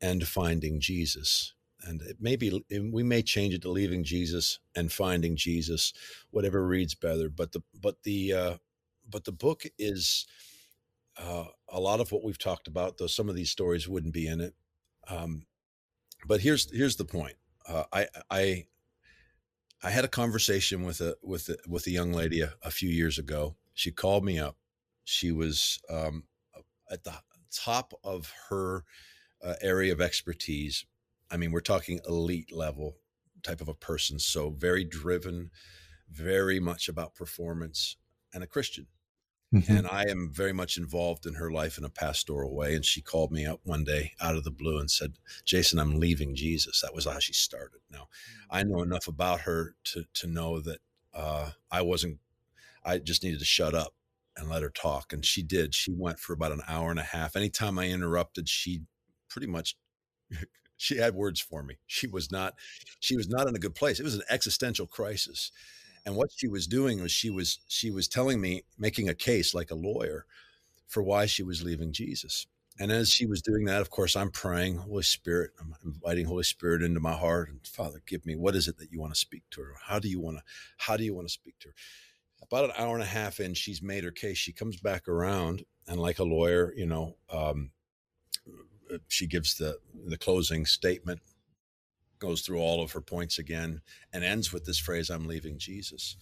[0.00, 1.52] and Finding Jesus.
[1.82, 5.92] And it may be, we may change it to Leaving Jesus and Finding Jesus,
[6.30, 7.28] whatever reads better.
[7.28, 8.56] But the, but the, uh,
[9.08, 10.26] but the book is
[11.18, 14.26] uh, a lot of what we've talked about, though some of these stories wouldn't be
[14.26, 14.54] in it.
[15.08, 15.46] Um,
[16.26, 17.36] but here's, here's the point
[17.68, 18.66] uh, I I
[19.82, 22.88] I had a conversation with a with a, with a young lady a, a few
[22.88, 23.56] years ago.
[23.74, 24.56] She called me up.
[25.04, 26.24] She was um,
[26.90, 27.14] at the
[27.52, 28.84] top of her
[29.42, 30.84] uh, area of expertise.
[31.30, 32.96] I mean, we're talking elite level
[33.42, 34.18] type of a person.
[34.18, 35.50] So very driven,
[36.10, 37.96] very much about performance,
[38.34, 38.86] and a Christian.
[39.54, 39.72] Mm-hmm.
[39.72, 42.74] And I am very much involved in her life in a pastoral way.
[42.74, 45.98] And she called me up one day out of the blue and said, Jason, I'm
[45.98, 46.82] leaving Jesus.
[46.82, 47.80] That was how she started.
[47.90, 48.46] Now, mm.
[48.50, 50.78] I know enough about her to, to know that
[51.14, 52.18] uh, I wasn't,
[52.84, 53.94] I just needed to shut up
[54.36, 55.12] and let her talk.
[55.12, 55.74] And she did.
[55.74, 57.34] She went for about an hour and a half.
[57.34, 58.82] Anytime I interrupted, she
[59.28, 59.76] pretty much
[60.76, 61.78] she had words for me.
[61.86, 62.54] She was not
[63.00, 63.98] she was not in a good place.
[63.98, 65.50] It was an existential crisis.
[66.08, 69.54] And what she was doing was she was she was telling me making a case
[69.54, 70.24] like a lawyer
[70.86, 72.46] for why she was leaving Jesus.
[72.80, 76.44] And as she was doing that, of course, I'm praying, Holy Spirit, I'm inviting Holy
[76.44, 79.20] Spirit into my heart and Father, give me what is it that you want to
[79.20, 79.74] speak to her?
[79.86, 80.42] How do you want to
[80.78, 81.74] how do you want to speak to her?
[82.42, 84.38] About an hour and a half in, she's made her case.
[84.38, 87.70] She comes back around and like a lawyer, you know, um,
[89.08, 91.20] she gives the the closing statement,
[92.18, 93.80] goes through all of her points again,
[94.12, 96.16] and ends with this phrase, "I'm leaving Jesus."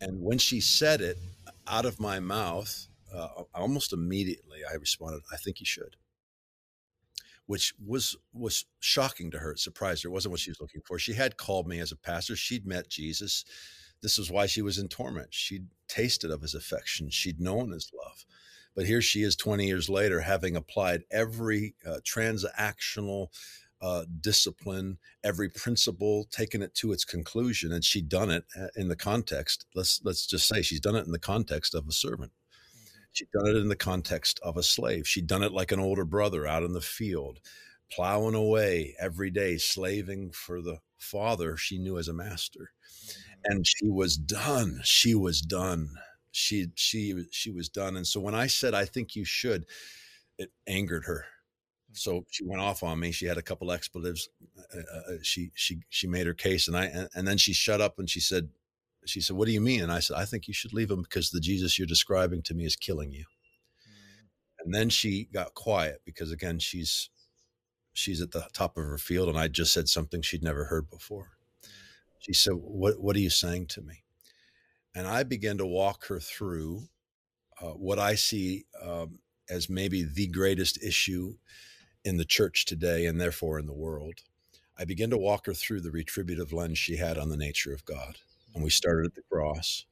[0.00, 1.18] And when she said it
[1.66, 5.96] out of my mouth, uh, almost immediately I responded, "I think you should."
[7.46, 9.56] Which was was shocking to her.
[9.56, 10.08] Surprised her.
[10.08, 10.98] It wasn't what she was looking for.
[10.98, 12.36] She had called me as a pastor.
[12.36, 13.44] She'd met Jesus.
[14.00, 15.32] This was why she was in torment.
[15.32, 17.10] She'd tasted of his affection.
[17.10, 18.24] She'd known his love.
[18.74, 23.28] But here she is 20 years later, having applied every uh, transactional
[23.82, 28.88] uh, discipline, every principle, taken it to its conclusion, and she'd done it uh, in
[28.88, 29.66] the context.
[29.74, 32.32] Let's let's just say she's done it in the context of a servant.
[32.32, 33.02] Mm-hmm.
[33.12, 35.06] She'd done it in the context of a slave.
[35.06, 37.40] She'd done it like an older brother out in the field,
[37.90, 42.70] plowing away every day, slaving for the father she knew as a master.
[42.70, 43.52] Mm-hmm.
[43.52, 44.80] And she was done.
[44.84, 45.90] She was done
[46.34, 49.66] she she she was done and so when i said i think you should
[50.38, 51.24] it angered her.
[51.92, 54.28] So she went off on me she had a couple expletives
[54.74, 57.52] uh, uh, uh, she she she made her case and i and, and, then she
[57.52, 58.48] shut up and she said
[59.04, 61.02] she said what do you mean and i said i think you should leave him
[61.02, 64.64] because the jesus you're describing to me is killing you mm.
[64.64, 67.10] and then she got quiet because again she's
[67.92, 70.88] she's at the top of her field and i just said something she'd never heard
[70.88, 71.32] before
[71.64, 71.68] mm.
[72.20, 74.02] she said what what are you saying to me
[74.94, 76.88] and I began to walk her through
[77.60, 81.34] uh, what I see um, as maybe the greatest issue
[82.04, 84.20] in the church today and therefore in the world.
[84.78, 87.84] I began to walk her through the retributive lens she had on the nature of
[87.84, 88.16] God.
[88.54, 88.74] And we mm-hmm.
[88.74, 89.84] started at the cross.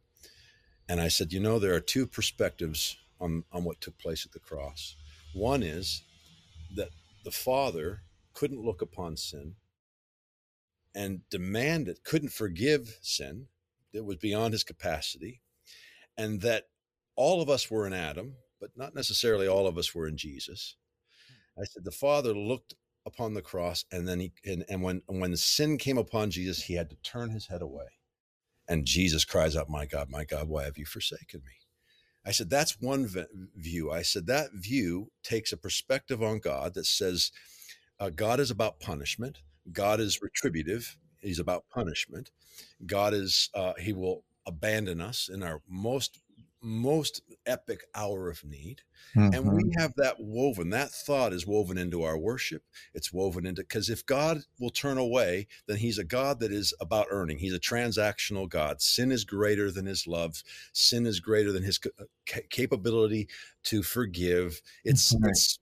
[0.88, 4.32] And I said, you know, there are two perspectives on, on what took place at
[4.32, 4.96] the cross.
[5.34, 6.02] One is
[6.74, 6.88] that
[7.24, 8.02] the Father
[8.34, 9.54] couldn't look upon sin
[10.94, 13.46] and demand it, couldn't forgive sin,
[13.92, 15.40] that was beyond his capacity,
[16.16, 16.68] and that
[17.16, 20.76] all of us were in Adam, but not necessarily all of us were in Jesus.
[21.60, 22.74] I said the Father looked
[23.06, 26.74] upon the cross, and then he and, and when when sin came upon Jesus, he
[26.74, 27.86] had to turn his head away,
[28.68, 31.52] and Jesus cries out, "My God, my God, why have you forsaken me?"
[32.24, 33.08] I said that's one
[33.56, 33.90] view.
[33.90, 37.32] I said that view takes a perspective on God that says
[37.98, 39.38] uh, God is about punishment.
[39.72, 40.96] God is retributive.
[41.20, 42.30] He's about punishment.
[42.86, 46.18] God is uh, He will abandon us in our most
[46.62, 48.82] most epic hour of need
[49.16, 49.32] mm-hmm.
[49.34, 49.80] and we mm-hmm.
[49.80, 54.04] have that woven that thought is woven into our worship it's woven into because if
[54.04, 58.48] god will turn away then he's a god that is about earning he's a transactional
[58.48, 60.42] god sin is greater than his love
[60.72, 62.04] sin is greater than his uh,
[62.50, 63.26] capability
[63.62, 65.26] to forgive it's mm-hmm.
[65.28, 65.58] it's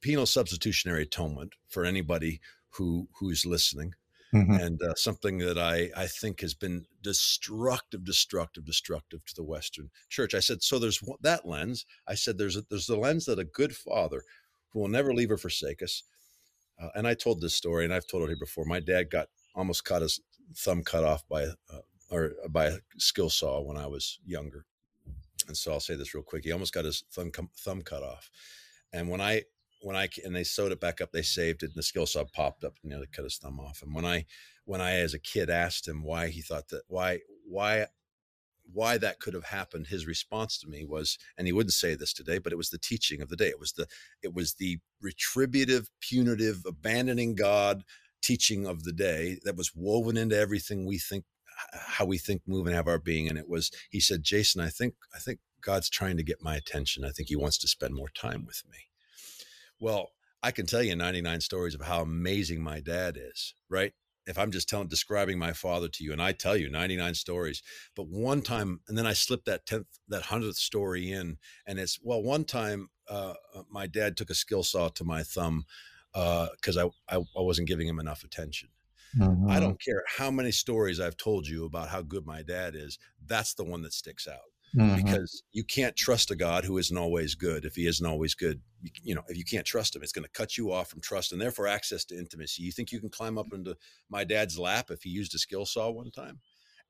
[0.00, 3.94] penal substitutionary atonement for anybody who who's listening
[4.34, 4.52] Mm-hmm.
[4.52, 9.88] and uh, something that I, I think has been destructive, destructive, destructive to the Western
[10.10, 10.34] church.
[10.34, 11.86] I said, so there's that lens.
[12.06, 14.22] I said, there's a, there's the lens that a good father
[14.68, 16.02] who will never leave or forsake us.
[16.78, 18.66] Uh, and I told this story, and I've told it here before.
[18.66, 20.20] My dad got almost cut his
[20.54, 24.64] thumb cut off by uh, or by a skill saw when I was younger.
[25.46, 26.44] And so I'll say this real quick.
[26.44, 28.30] He almost got his thumb thumb cut off.
[28.92, 29.44] And when I
[29.80, 32.24] when I and they sewed it back up, they saved it, and the skill saw
[32.24, 33.82] popped up and nearly cut his thumb off.
[33.82, 34.26] And when I
[34.64, 37.86] when I as a kid asked him why he thought that why why
[38.72, 42.12] why that could have happened, his response to me was, and he wouldn't say this
[42.12, 43.48] today, but it was the teaching of the day.
[43.48, 43.86] It was the
[44.22, 47.84] it was the retributive, punitive, abandoning God
[48.22, 51.24] teaching of the day that was woven into everything we think
[51.72, 54.68] how we think move and have our being and it was he said jason i
[54.68, 57.94] think i think god's trying to get my attention i think he wants to spend
[57.94, 58.87] more time with me
[59.80, 60.10] well,
[60.42, 63.92] I can tell you 99 stories of how amazing my dad is, right?
[64.28, 67.62] if I'm just telling, describing my father to you, and I tell you 99 stories,
[67.96, 71.98] but one time, and then I slip that 10th, that 100th story in, and it's,
[72.02, 75.64] well, one time uh, uh, my dad took a skill saw to my thumb
[76.12, 78.68] because uh, I, I, I wasn't giving him enough attention.
[79.18, 79.48] Mm-hmm.
[79.48, 82.98] I don't care how many stories I've told you about how good my dad is.
[83.26, 84.96] That's the one that sticks out mm-hmm.
[84.96, 87.64] because you can't trust a God who isn't always good.
[87.64, 90.24] If he isn't always good, you, you know, if you can't trust him, it's going
[90.24, 92.62] to cut you off from trust and therefore access to intimacy.
[92.62, 93.76] You think you can climb up into
[94.08, 96.40] my dad's lap if he used a skill saw one time?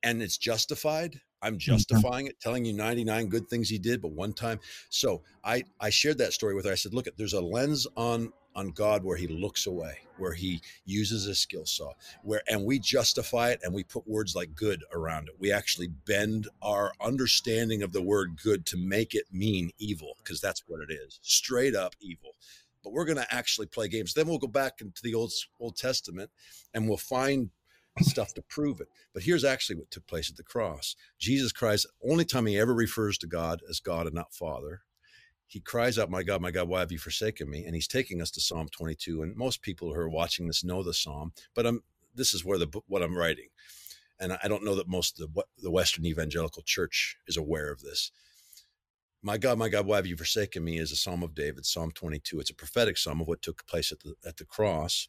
[0.02, 1.58] And it's justified i'm mm-hmm.
[1.58, 4.58] justifying it telling you 99 good things he did but one time
[4.88, 8.32] so i i shared that story with her i said look there's a lens on
[8.58, 11.92] on God where he looks away, where he uses a skill saw,
[12.24, 15.36] where and we justify it and we put words like good around it.
[15.38, 20.40] We actually bend our understanding of the word good to make it mean evil, because
[20.40, 21.20] that's what it is.
[21.22, 22.34] Straight up evil.
[22.82, 24.12] But we're going to actually play games.
[24.12, 26.30] Then we'll go back into the old Old Testament
[26.74, 27.50] and we'll find
[28.04, 28.88] stuff to prove it.
[29.12, 30.96] But here's actually what took place at the cross.
[31.18, 34.82] Jesus Christ, only time he ever refers to God as God and not Father,
[35.46, 37.64] he cries out, My God, my God, why have you forsaken me?
[37.64, 39.22] And he's taking us to Psalm 22.
[39.22, 41.82] And most people who are watching this know the Psalm, but I'm,
[42.14, 43.48] this is where the what I'm writing.
[44.20, 47.80] And I don't know that most of the, the Western evangelical church is aware of
[47.80, 48.10] this.
[49.22, 50.78] My God, my God, why have you forsaken me?
[50.78, 52.40] is a Psalm of David, Psalm 22.
[52.40, 55.08] It's a prophetic psalm of what took place at the, at the cross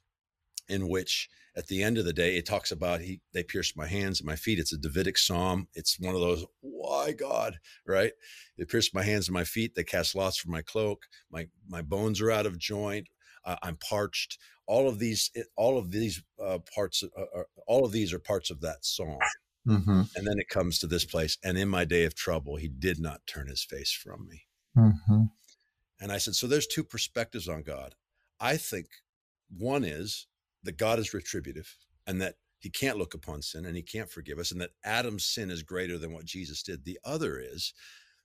[0.70, 3.88] in which at the end of the day it talks about he they pierced my
[3.88, 4.60] hands and my feet.
[4.60, 5.68] It's a davidic psalm.
[5.74, 7.60] It's one of those why god?
[7.86, 8.14] Right?
[8.58, 9.76] They pierced my hands and my feet.
[9.76, 11.04] They cast lots for my cloak.
[11.32, 13.08] My my bones are out of joint.
[13.46, 14.38] Uh, i'm parched.
[14.68, 18.50] All of these all of these uh, parts uh, are, all of these are parts
[18.52, 19.20] of that song
[19.68, 20.02] mm-hmm.
[20.16, 23.00] and then it comes to this place and in my day of trouble he did
[23.00, 24.44] not turn his face from me.
[24.78, 25.24] Mm-hmm.
[26.00, 27.96] and i said so there's two perspectives on god.
[28.40, 28.88] I think
[29.50, 30.28] one is
[30.64, 34.40] that God is retributive and that he can't look upon sin and he can't forgive
[34.40, 36.84] us, and that Adam's sin is greater than what Jesus did.
[36.84, 37.74] The other is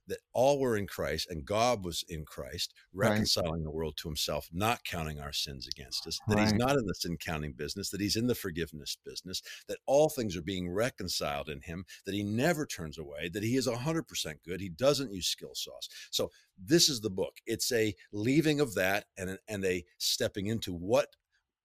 [0.07, 3.63] that all were in Christ and God was in Christ, reconciling right.
[3.63, 6.43] the world to himself, not counting our sins against us, that right.
[6.43, 10.09] he's not in the sin counting business, that he's in the forgiveness business, that all
[10.09, 14.35] things are being reconciled in him, that he never turns away, that he is 100%
[14.45, 15.89] good, he doesn't use skill saws.
[16.11, 17.39] So, this is the book.
[17.45, 21.15] It's a leaving of that and, and a stepping into what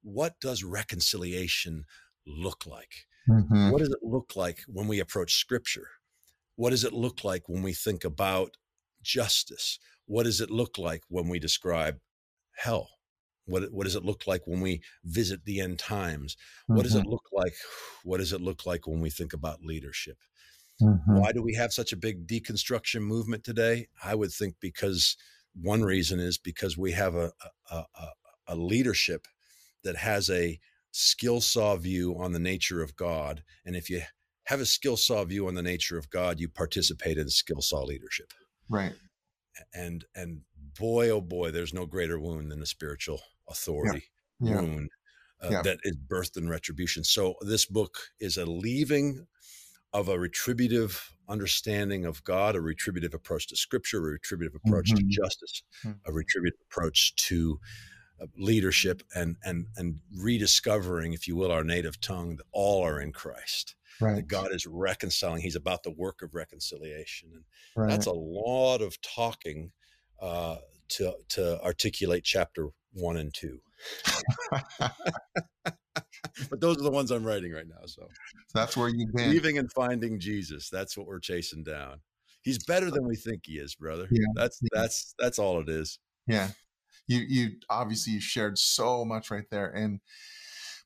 [0.03, 1.85] what does reconciliation
[2.27, 3.07] look like?
[3.29, 3.71] Mm-hmm.
[3.71, 5.89] What does it look like when we approach scripture?
[6.57, 8.57] What does it look like when we think about
[9.03, 9.79] justice?
[10.07, 11.99] What does it look like when we describe
[12.57, 12.89] hell?
[13.47, 16.37] What, what does it look like when we visit the end times?
[16.37, 16.77] Mm-hmm.
[16.77, 17.11] What does it mm-hmm.
[17.11, 17.55] look like?
[18.03, 20.17] What does it look like when we think about leadership?
[20.81, 21.19] Mm-hmm.
[21.19, 23.89] Why do we have such a big deconstruction movement today?
[24.03, 25.17] I would think because
[25.55, 27.33] one reason is because we have a,
[27.71, 28.09] a, a,
[28.49, 29.27] a leadership
[29.85, 30.59] that has a
[30.93, 33.43] skill saw view on the nature of God.
[33.65, 34.03] And if you
[34.45, 37.83] have a skill saw view on the nature of God, you participate in skill saw
[37.83, 38.33] leadership.
[38.69, 38.95] Right.
[39.75, 40.41] And and
[40.79, 44.05] boy, oh boy, there's no greater wound than a spiritual authority
[44.41, 44.51] yeah.
[44.51, 44.61] Yeah.
[44.61, 44.91] wound
[45.43, 45.63] uh, yeah.
[45.63, 47.05] that is birthed in retribution.
[47.05, 49.27] So this book is a leaving
[49.93, 55.09] of a retributive understanding of God, a retributive approach to Scripture, a retributive approach mm-hmm.
[55.09, 55.99] to justice, mm-hmm.
[56.07, 57.59] a retributive approach to
[58.37, 62.37] leadership and and and rediscovering, if you will, our native tongue.
[62.37, 63.75] That all are in Christ.
[64.01, 64.17] Right.
[64.17, 65.43] That God is reconciling.
[65.43, 67.45] He's about the work of reconciliation, and
[67.77, 67.91] right.
[67.91, 69.73] that's a lot of talking
[70.21, 70.57] uh,
[70.91, 73.61] to to articulate chapter one and two.
[74.81, 77.87] but those are the ones I'm writing right now.
[77.87, 78.09] So
[78.55, 79.31] that's where you've been.
[79.31, 80.71] Leaving and finding Jesus.
[80.71, 82.01] That's what we're chasing down.
[82.43, 84.09] He's better than we think he is, brother.
[84.11, 84.27] Yeah.
[84.35, 85.99] That's that's that's all it is.
[86.27, 86.51] Yeah
[87.07, 90.01] you you obviously you shared so much right there and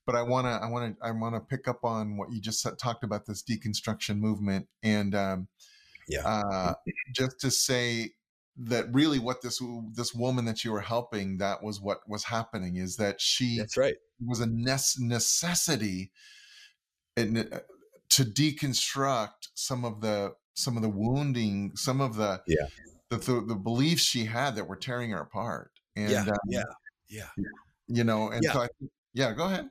[0.07, 2.41] but i want to i want to i want to pick up on what you
[2.41, 5.49] just talked about this deconstruction movement and um
[6.09, 6.27] yeah.
[6.27, 6.75] uh
[7.15, 8.11] just to say
[8.57, 9.61] that really what this
[9.95, 13.77] this woman that you were helping that was what was happening is that she that's
[13.77, 13.97] right.
[14.25, 16.13] was a necessity
[17.17, 17.59] in, uh,
[18.11, 22.67] to deconstruct some of the some of the wounding some of the yeah.
[23.11, 26.63] the, the, the beliefs she had that were tearing her apart and yeah, um, yeah,
[27.09, 27.45] yeah.
[27.87, 28.53] You know, and yeah.
[28.53, 28.69] so I,
[29.13, 29.69] yeah, go ahead.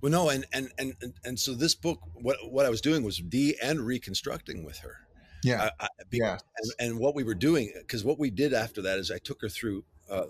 [0.00, 0.94] Well, no, and, and and
[1.24, 4.96] and so this book, what what I was doing was de and reconstructing with her.
[5.44, 6.38] Yeah, I, I, yeah.
[6.56, 9.40] And, and, what we were doing, because what we did after that is I took
[9.42, 9.84] her through.
[10.10, 10.24] Uh,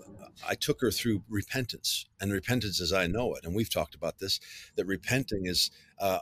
[0.47, 4.19] I took her through repentance, and repentance as I know it, and we've talked about
[4.19, 4.39] this.
[4.75, 6.19] That repenting is, uh,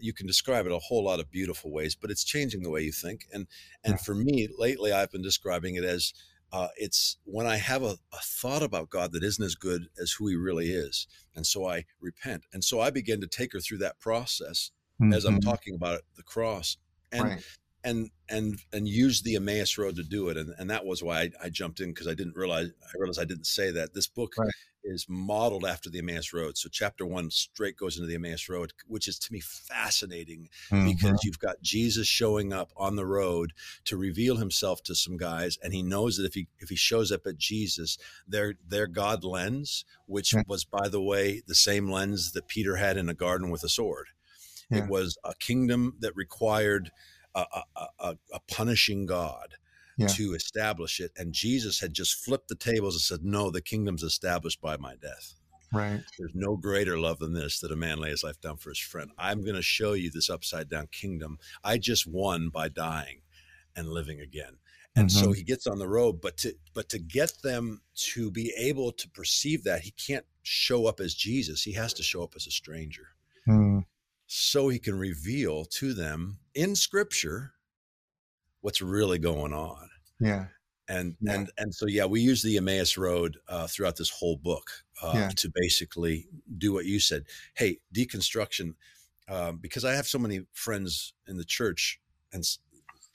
[0.00, 2.82] you can describe it a whole lot of beautiful ways, but it's changing the way
[2.82, 3.26] you think.
[3.32, 3.46] And
[3.82, 3.98] and yeah.
[3.98, 6.12] for me, lately, I've been describing it as
[6.54, 10.12] uh, it's when I have a, a, thought about God that isn't as good as
[10.12, 13.60] who He really is, and so I repent, and so I begin to take her
[13.60, 14.70] through that process
[15.02, 15.12] mm-hmm.
[15.12, 15.50] as I'm mm-hmm.
[15.50, 16.76] talking about it, the cross,
[17.10, 17.44] and right.
[17.84, 21.20] And and and use the Emmaus Road to do it, and and that was why
[21.20, 24.08] I, I jumped in because I didn't realize I realized I didn't say that this
[24.08, 24.50] book right
[24.84, 26.58] is modeled after the Emmaus Road.
[26.58, 30.86] So chapter one straight goes into the Emmaus Road, which is to me fascinating mm-hmm.
[30.86, 33.52] because you've got Jesus showing up on the road
[33.86, 37.10] to reveal himself to some guys, and he knows that if he if he shows
[37.10, 40.42] up at Jesus, their their God lens, which yeah.
[40.46, 43.68] was by the way the same lens that Peter had in a garden with a
[43.68, 44.08] sword.
[44.70, 44.84] Yeah.
[44.84, 46.90] It was a kingdom that required
[47.34, 47.44] a,
[47.76, 49.54] a, a, a punishing God
[49.96, 50.08] yeah.
[50.08, 51.12] to establish it.
[51.16, 54.94] And Jesus had just flipped the tables and said, No, the kingdom's established by my
[54.96, 55.34] death.
[55.72, 56.02] Right.
[56.18, 58.78] There's no greater love than this that a man lay his life down for his
[58.78, 59.10] friend.
[59.18, 61.38] I'm going to show you this upside down kingdom.
[61.64, 63.22] I just won by dying
[63.74, 64.58] and living again.
[64.96, 65.24] And mm-hmm.
[65.24, 67.80] so he gets on the road, but to but to get them
[68.12, 71.64] to be able to perceive that, he can't show up as Jesus.
[71.64, 73.08] He has to show up as a stranger.
[73.48, 73.84] Mm.
[74.26, 77.52] So he can reveal to them in scripture
[78.60, 79.90] what's really going on.
[80.18, 80.46] Yeah.
[80.88, 81.34] And yeah.
[81.34, 84.70] and and so yeah, we use the Emmaus Road uh, throughout this whole book
[85.02, 85.30] uh, yeah.
[85.36, 87.24] to basically do what you said.
[87.54, 88.74] Hey, deconstruction,
[89.28, 92.00] um, because I have so many friends in the church
[92.32, 92.44] and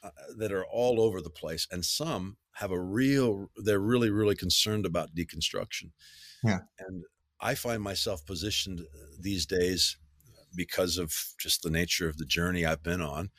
[0.02, 3.52] uh, that are all over the place, and some have a real.
[3.56, 5.92] They're really really concerned about deconstruction.
[6.44, 6.60] Yeah.
[6.80, 7.04] And
[7.40, 9.98] I find myself positioned uh, these days
[10.56, 13.30] because of just the nature of the journey I've been on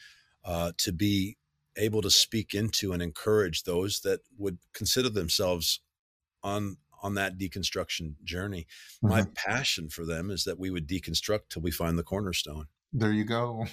[0.44, 1.36] uh, to be
[1.76, 5.80] able to speak into and encourage those that would consider themselves
[6.42, 8.66] on on that deconstruction journey.
[9.02, 9.08] Mm-hmm.
[9.08, 12.66] My passion for them is that we would deconstruct till we find the cornerstone.
[12.92, 13.66] There you go.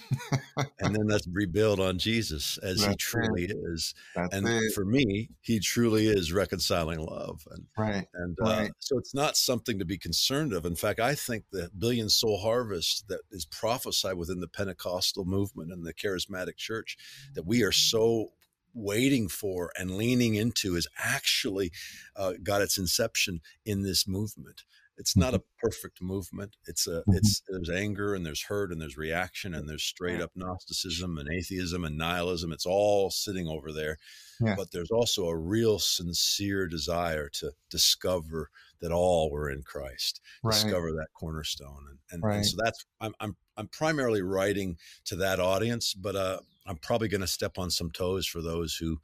[0.80, 3.56] and then let's rebuild on Jesus as That's he truly it.
[3.74, 3.96] is.
[4.16, 4.74] That's and it.
[4.74, 7.48] for me, he truly is reconciling love.
[7.50, 8.06] And, right.
[8.14, 10.66] And uh, so it's not something to be concerned of.
[10.66, 15.72] In fact, I think the billion soul harvest that is prophesied within the Pentecostal movement
[15.72, 16.96] and the charismatic church
[17.34, 18.34] that we are so
[18.76, 21.72] waiting for and leaning into is actually
[22.16, 24.64] uh, got its inception in this movement.
[24.98, 25.68] It's not a mm-hmm.
[25.68, 26.56] perfect movement.
[26.66, 27.14] It's a mm-hmm.
[27.14, 31.30] it's there's anger and there's hurt and there's reaction and there's straight up Gnosticism and
[31.32, 32.52] atheism and nihilism.
[32.52, 33.98] It's all sitting over there.
[34.40, 34.56] Yeah.
[34.56, 38.50] But there's also a real sincere desire to discover
[38.82, 40.22] that all were in Christ.
[40.44, 40.54] Right.
[40.54, 41.86] Discover that cornerstone.
[41.90, 42.36] And and, right.
[42.38, 47.08] and, so that's I'm I'm I'm primarily writing to that audience, but uh I'm probably
[47.08, 49.00] going to step on some toes for those who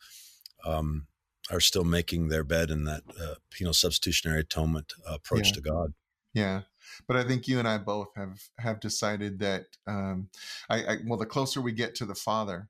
[0.65, 1.07] um
[1.51, 5.53] are still making their bed in that uh, penal substitutionary atonement approach yeah.
[5.53, 5.93] to God.
[6.33, 6.61] Yeah,
[7.07, 10.29] but I think you and I both have have decided that um,
[10.69, 12.69] I, I well, the closer we get to the Father,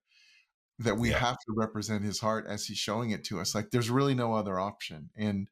[0.79, 1.19] that we yeah.
[1.19, 3.55] have to represent His heart as He's showing it to us.
[3.55, 5.47] Like there's really no other option, and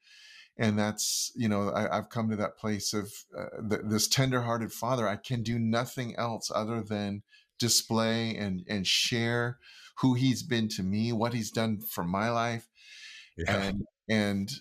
[0.58, 4.74] and that's you know I, have come to that place of uh, th- this tenderhearted
[4.74, 5.08] Father.
[5.08, 7.24] I can do nothing else other than
[7.60, 9.58] display and and share
[10.00, 12.68] who He's been to me, what He's done for my life,
[13.38, 13.62] yeah.
[13.62, 14.52] and and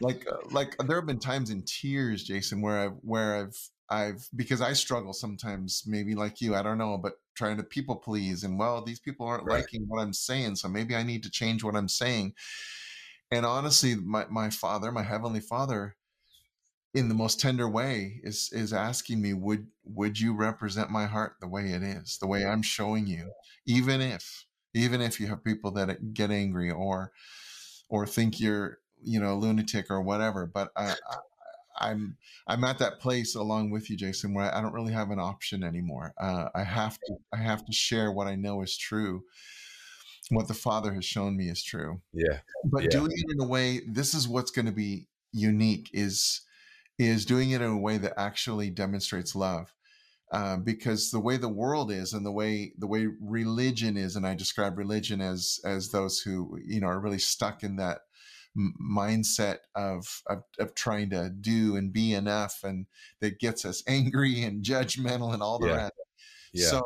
[0.00, 3.56] like uh, like there have been times in tears jason where i've where i've
[3.90, 7.96] i've because i struggle sometimes maybe like you i don't know but trying to people
[7.96, 9.60] please and well these people aren't right.
[9.60, 12.32] liking what i'm saying so maybe i need to change what i'm saying
[13.30, 15.96] and honestly my, my father my heavenly father
[16.94, 21.34] in the most tender way is is asking me would would you represent my heart
[21.40, 23.30] the way it is the way i'm showing you
[23.66, 27.12] even if even if you have people that get angry or
[27.88, 30.94] or think you're you know a lunatic or whatever but I,
[31.78, 32.16] I am
[32.46, 35.64] I'm at that place along with you, Jason, where I don't really have an option
[35.64, 36.14] anymore.
[36.18, 39.24] Uh, I have to I have to share what I know is true,
[40.30, 42.00] what the Father has shown me is true.
[42.12, 42.90] Yeah, but yeah.
[42.90, 43.80] doing it in a way.
[43.86, 45.90] This is what's going to be unique.
[45.92, 46.42] Is
[46.98, 49.72] is doing it in a way that actually demonstrates love.
[50.32, 54.26] Uh, because the way the world is and the way the way religion is and
[54.26, 58.00] i describe religion as as those who you know are really stuck in that
[58.80, 62.86] mindset of, of, of trying to do and be enough and
[63.20, 65.76] that gets us angry and judgmental and all the yeah.
[65.76, 65.92] rest
[66.52, 66.66] yeah.
[66.66, 66.82] so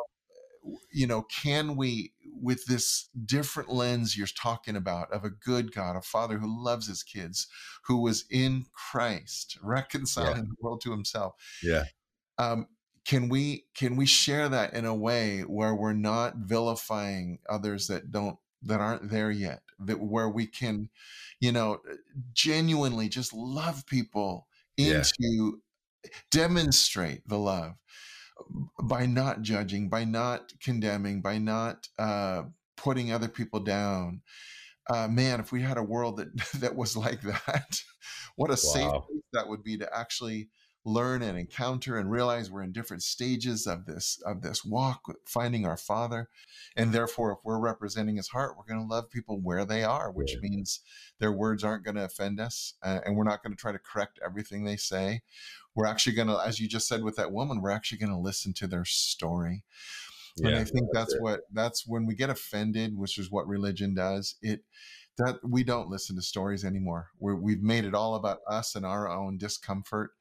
[0.91, 5.95] you know can we with this different lens you're talking about of a good god
[5.95, 7.47] a father who loves his kids
[7.85, 10.41] who was in christ reconciling yeah.
[10.43, 11.33] the world to himself
[11.63, 11.85] yeah
[12.37, 12.67] um,
[13.05, 18.11] can we can we share that in a way where we're not vilifying others that
[18.11, 20.89] don't that aren't there yet that where we can
[21.39, 21.79] you know
[22.33, 24.47] genuinely just love people
[24.77, 25.59] into
[26.03, 26.09] yeah.
[26.29, 27.73] demonstrate the love
[28.83, 32.43] by not judging by not condemning by not uh,
[32.77, 34.21] putting other people down
[34.89, 37.81] uh, man, if we had a world that that was like that,
[38.35, 38.55] what a wow.
[38.55, 40.49] safe place that would be to actually
[40.83, 45.65] learn and encounter and realize we're in different stages of this of this walk finding
[45.65, 46.29] our father.
[46.75, 50.11] And therefore if we're representing his heart we're going to love people where they are
[50.11, 50.79] which means
[51.19, 53.79] their words aren't going to offend us uh, and we're not going to try to
[53.79, 55.21] correct everything they say.
[55.75, 58.17] We're actually going to as you just said with that woman we're actually going to
[58.17, 59.63] listen to their story.
[60.37, 63.49] Yeah, and i think that's, that's what that's when we get offended which is what
[63.49, 64.63] religion does it
[65.17, 67.09] that we don't listen to stories anymore.
[67.19, 70.11] We have made it all about us and our own discomfort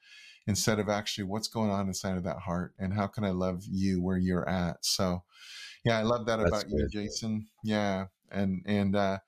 [0.47, 3.63] instead of actually what's going on inside of that heart and how can I love
[3.71, 4.85] you where you're at.
[4.85, 5.23] So
[5.85, 6.81] yeah, I love that That's about good.
[6.81, 7.49] you, Jason.
[7.65, 8.07] Yeah.
[8.31, 9.19] And, and, uh,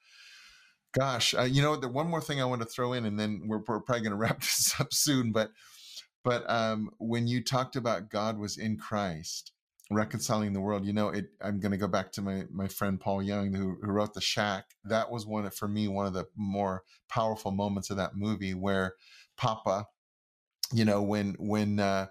[0.93, 3.43] gosh, uh, you know, the one more thing I want to throw in, and then
[3.47, 5.51] we're, we're probably going to wrap this up soon, but,
[6.25, 9.53] but, um, when you talked about God was in Christ,
[9.91, 13.01] reconciling the world, you know, it, I'm going to go back to my, my friend
[13.01, 14.67] Paul Young, who, who wrote the shack.
[14.85, 18.55] That was one of, for me, one of the more powerful moments of that movie
[18.55, 18.95] where
[19.37, 19.87] Papa,
[20.73, 22.07] you know when when uh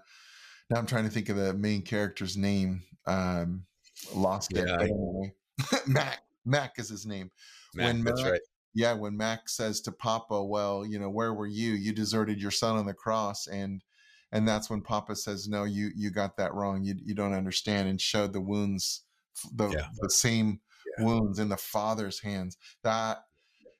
[0.70, 3.64] now i'm trying to think of the main character's name um
[4.14, 5.32] lost yeah, it anyway.
[5.86, 7.30] Mack Mack is his name
[7.74, 8.40] Mack, when Mack, right.
[8.74, 12.50] yeah when Mack says to papa well you know where were you you deserted your
[12.50, 13.82] son on the cross and
[14.32, 17.88] and that's when papa says no you you got that wrong you you don't understand
[17.88, 19.02] and showed the wounds
[19.54, 19.86] the yeah.
[20.00, 20.60] the same
[20.98, 21.04] yeah.
[21.04, 23.24] wounds in the father's hands that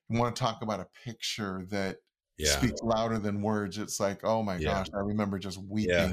[0.08, 1.98] want to talk about a picture that
[2.42, 2.50] yeah.
[2.50, 3.78] speaks louder than words.
[3.78, 4.70] It's like, oh my yeah.
[4.70, 5.94] gosh, I remember just weeping.
[5.94, 6.12] Yeah.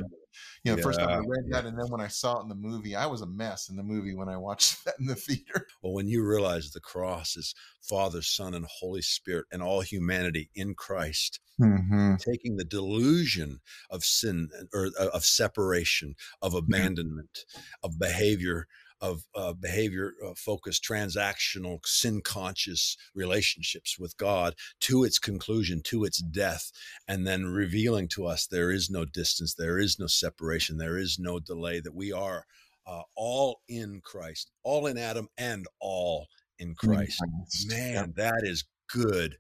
[0.64, 0.84] You know, yeah.
[0.84, 3.08] first time I read that, and then when I saw it in the movie, I
[3.08, 5.66] was a mess in the movie when I watched that in the theater.
[5.82, 10.50] Well, when you realize the cross is Father, Son, and Holy Spirit, and all humanity
[10.56, 12.16] in Christ, mm-hmm.
[12.18, 13.60] taking the delusion
[13.90, 17.46] of sin or uh, of separation, of abandonment,
[17.84, 18.68] of behavior
[19.02, 26.04] of uh, behavior uh, focused, transactional, sin conscious relationships with God to its conclusion, to
[26.04, 26.72] its death,
[27.08, 31.18] and then revealing to us there is no distance, there is no separation, there is
[31.20, 32.45] no delay, that we are
[32.86, 36.28] uh, all in Christ, all in Adam and all
[36.58, 37.22] in Christ.
[37.68, 39.38] Man, that is good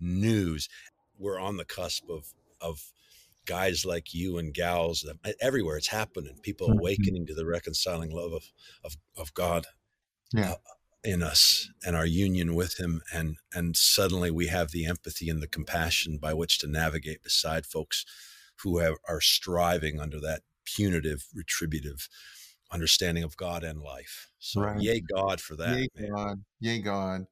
[0.00, 0.68] news.
[1.18, 2.80] We're on the cusp of, of,
[3.46, 5.04] guys like you and gals
[5.40, 6.78] everywhere it's happening people mm-hmm.
[6.78, 8.52] awakening to the reconciling love of
[8.84, 9.66] of, of god
[10.32, 10.52] yeah.
[10.52, 10.56] uh,
[11.04, 15.42] in us and our union with him and and suddenly we have the empathy and
[15.42, 18.04] the compassion by which to navigate beside folks
[18.62, 22.08] who have, are striving under that punitive retributive
[22.70, 24.80] understanding of god and life so right.
[24.80, 26.10] yay god for that yay man.
[26.12, 27.26] god yay god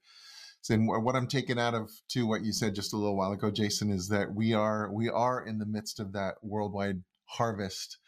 [0.69, 3.51] and what I'm taking out of to what you said just a little while ago,
[3.51, 7.99] Jason, is that we are we are in the midst of that worldwide harvest,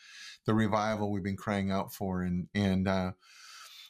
[0.44, 3.12] the revival we've been crying out for, and and uh,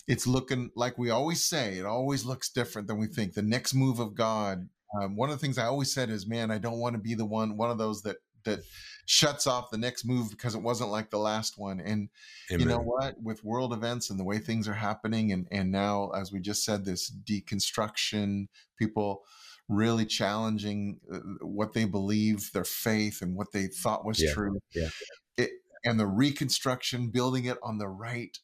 [0.06, 1.78] it's looking like we always say.
[1.78, 3.34] It always looks different than we think.
[3.34, 4.68] The next move of God.
[5.00, 7.14] Um, one of the things I always said is, man, I don't want to be
[7.14, 8.60] the one one of those that that
[9.06, 11.80] shuts off the next move because it wasn't like the last one.
[11.80, 12.08] And
[12.50, 12.60] Amen.
[12.60, 13.20] you know what?
[13.22, 16.64] With world events and the way things are happening, and and now, as we just
[16.64, 18.48] said, this deconstruction,
[18.78, 19.22] people
[19.68, 24.32] really challenging uh, what they believe, their faith, and what they thought was yeah.
[24.32, 24.58] true.
[24.74, 24.88] Yeah.
[25.36, 25.50] It,
[25.84, 28.38] and the reconstruction, building it on the right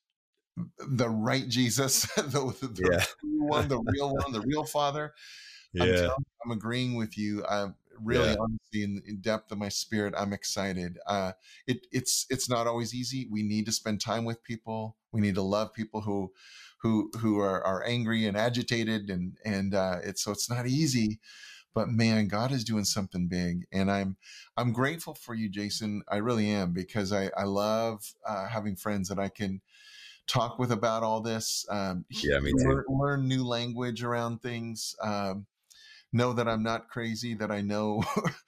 [0.78, 2.22] the right Jesus, the,
[2.60, 3.04] the yeah.
[3.22, 5.14] one, the real one, the real Father.
[5.74, 5.84] Yeah.
[5.84, 6.14] I'm, you,
[6.46, 7.44] I'm agreeing with you.
[7.44, 7.68] Uh,
[8.02, 8.36] really, yeah.
[8.40, 10.98] honestly, in, in, depth of my spirit, I'm excited.
[11.06, 11.32] Uh,
[11.66, 13.28] it, it's it's not always easy.
[13.30, 14.96] We need to spend time with people.
[15.12, 16.32] We need to love people who
[16.82, 21.20] who who are, are angry and agitated, and and uh, it's so it's not easy.
[21.74, 24.16] But man, God is doing something big, and I'm
[24.56, 26.02] I'm grateful for you, Jason.
[26.08, 29.60] I really am because I I love uh, having friends that I can
[30.28, 31.66] talk with about all this.
[31.68, 32.68] Um, yeah, me too.
[32.68, 34.94] Learn, learn new language around things.
[35.02, 35.46] Um,
[36.12, 38.02] know that I'm not crazy, that I know.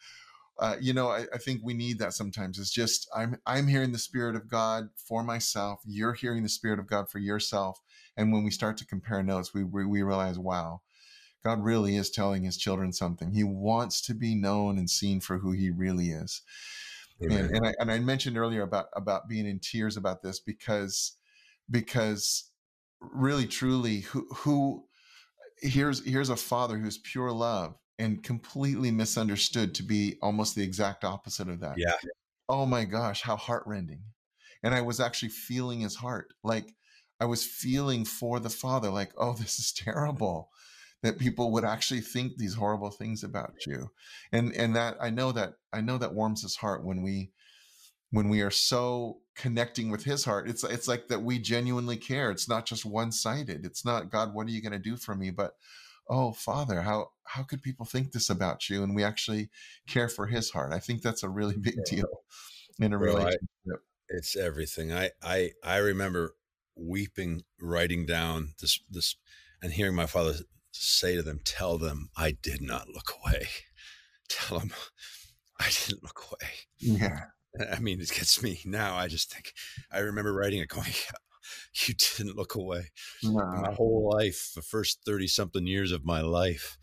[0.58, 2.58] uh, you know, I, I, think we need that sometimes.
[2.58, 5.80] It's just I'm I'm hearing the Spirit of God for myself.
[5.86, 7.80] You're hearing the Spirit of God for yourself.
[8.16, 10.82] And when we start to compare notes, we we, we realize, wow,
[11.44, 13.32] God really is telling His children something.
[13.32, 16.42] He wants to be known and seen for who He really is.
[17.20, 21.16] And, and I and I mentioned earlier about about being in tears about this because
[21.70, 22.50] because
[23.00, 24.84] really truly who who
[25.62, 31.04] here's here's a father who's pure love and completely misunderstood to be almost the exact
[31.04, 31.76] opposite of that.
[31.78, 31.94] Yeah.
[32.48, 34.02] Oh my gosh, how heartrending.
[34.62, 36.32] And I was actually feeling his heart.
[36.42, 36.74] Like
[37.20, 40.50] I was feeling for the father, like, oh, this is terrible
[41.02, 43.90] that people would actually think these horrible things about you.
[44.32, 47.32] And and that I know that I know that warms his heart when we
[48.10, 50.48] when we are so connecting with his heart.
[50.48, 52.30] It's it's like that we genuinely care.
[52.30, 53.64] It's not just one-sided.
[53.64, 55.30] It's not god what are you going to do for me?
[55.30, 55.54] But
[56.08, 58.82] oh father how how could people think this about you?
[58.82, 59.48] And we actually
[59.86, 60.74] care for his heart.
[60.74, 62.08] I think that's a really big deal
[62.78, 63.40] in a well, relationship.
[63.66, 63.74] I,
[64.10, 64.92] it's everything.
[64.92, 66.34] I i i remember
[66.76, 69.16] weeping writing down this this
[69.62, 70.34] and hearing my father
[70.72, 73.48] say to them tell them i did not look away.
[74.28, 74.70] Tell them
[75.58, 76.50] i didn't look away.
[76.78, 77.24] Yeah
[77.72, 78.96] I mean, it gets me now.
[78.96, 79.52] I just think
[79.90, 80.92] I remember writing it going,
[81.86, 82.90] you didn't look away.
[83.22, 83.44] No.
[83.44, 86.76] My whole life, the first 30 something years of my life,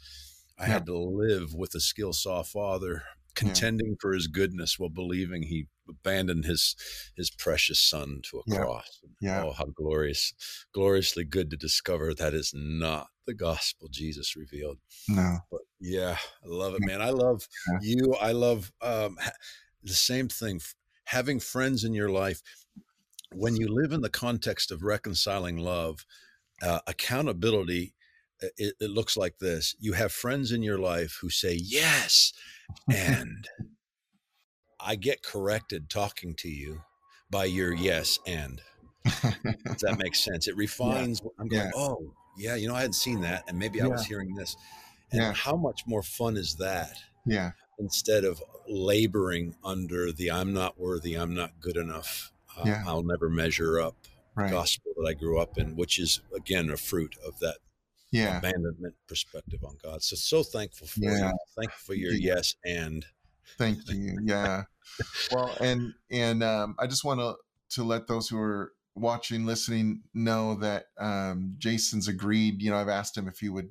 [0.59, 0.73] I yeah.
[0.73, 3.03] had to live with a skill saw father,
[3.35, 3.95] contending yeah.
[4.01, 6.75] for his goodness while believing he abandoned his
[7.15, 8.57] his precious son to a yeah.
[8.57, 8.99] cross.
[9.21, 9.43] Yeah.
[9.43, 10.33] Oh, how glorious,
[10.73, 14.79] gloriously good to discover that is not the gospel Jesus revealed.
[15.07, 15.39] No.
[15.51, 17.01] But yeah, I love it, man.
[17.01, 17.47] I love
[17.81, 18.15] you.
[18.19, 19.17] I love um,
[19.83, 20.61] the same thing.
[21.05, 22.41] Having friends in your life
[23.33, 26.05] when you live in the context of reconciling love,
[26.61, 27.93] uh, accountability,
[28.41, 29.75] uh, it, it, looks like this.
[29.79, 32.33] You have friends in your life who say yes,
[32.91, 33.47] and
[34.79, 36.81] I get corrected talking to you
[37.29, 38.61] by your yes and.
[39.05, 40.47] Does that make sense?
[40.47, 41.21] It refines.
[41.23, 41.29] Yeah.
[41.39, 41.71] I'm going, yeah.
[41.75, 43.43] oh, yeah, you know, I hadn't seen that.
[43.47, 44.55] And maybe I was hearing this.
[45.11, 45.33] And yeah.
[45.33, 46.93] how much more fun is that?
[47.25, 47.51] Yeah.
[47.79, 52.83] Instead of laboring under the I'm not worthy, I'm not good enough uh, yeah.
[52.87, 53.95] I'll never measure up
[54.35, 54.51] right.
[54.51, 57.57] gospel that I grew up in, which is again a fruit of that
[58.11, 58.37] yeah.
[58.37, 60.01] abandonment perspective on God.
[60.03, 61.29] So so thankful for yeah.
[61.29, 61.37] you.
[61.57, 63.05] Thankful for your yes and
[63.57, 64.17] thank you.
[64.23, 64.63] Yeah.
[65.31, 67.35] well, and and um, I just want to
[67.75, 72.61] to let those who are watching, listening, know that um, Jason's agreed.
[72.61, 73.69] You know, I've asked him if he would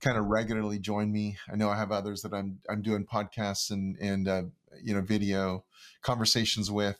[0.00, 1.36] kind of regularly join me.
[1.52, 4.42] I know I have others that I'm I'm doing podcasts and and uh,
[4.82, 5.64] you know video
[6.02, 6.98] conversations with,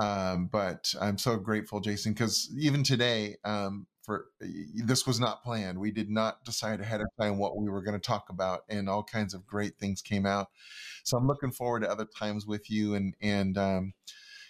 [0.00, 5.78] um, but I'm so grateful, Jason, because even today, um, for this was not planned.
[5.78, 8.88] We did not decide ahead of time what we were going to talk about, and
[8.88, 10.48] all kinds of great things came out.
[11.04, 13.94] So I'm looking forward to other times with you, and and um,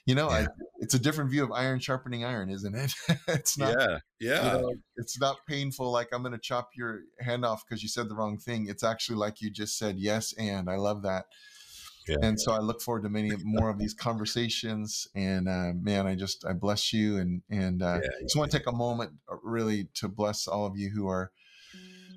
[0.06, 0.36] you know, yeah.
[0.36, 0.46] I,
[0.78, 2.92] it's a different view of iron sharpening iron, isn't it?
[3.28, 3.74] it's not.
[3.78, 4.56] Yeah, yeah.
[4.56, 5.90] You know, it's not painful.
[5.90, 8.66] Like I'm going to chop your hand off because you said the wrong thing.
[8.68, 11.26] It's actually like you just said yes, and I love that.
[12.06, 12.16] Yeah.
[12.22, 15.08] And so I look forward to many more of these conversations.
[15.14, 18.58] And uh, man, I just I bless you and and uh, yeah, just want to
[18.58, 21.30] take a moment uh, really to bless all of you who are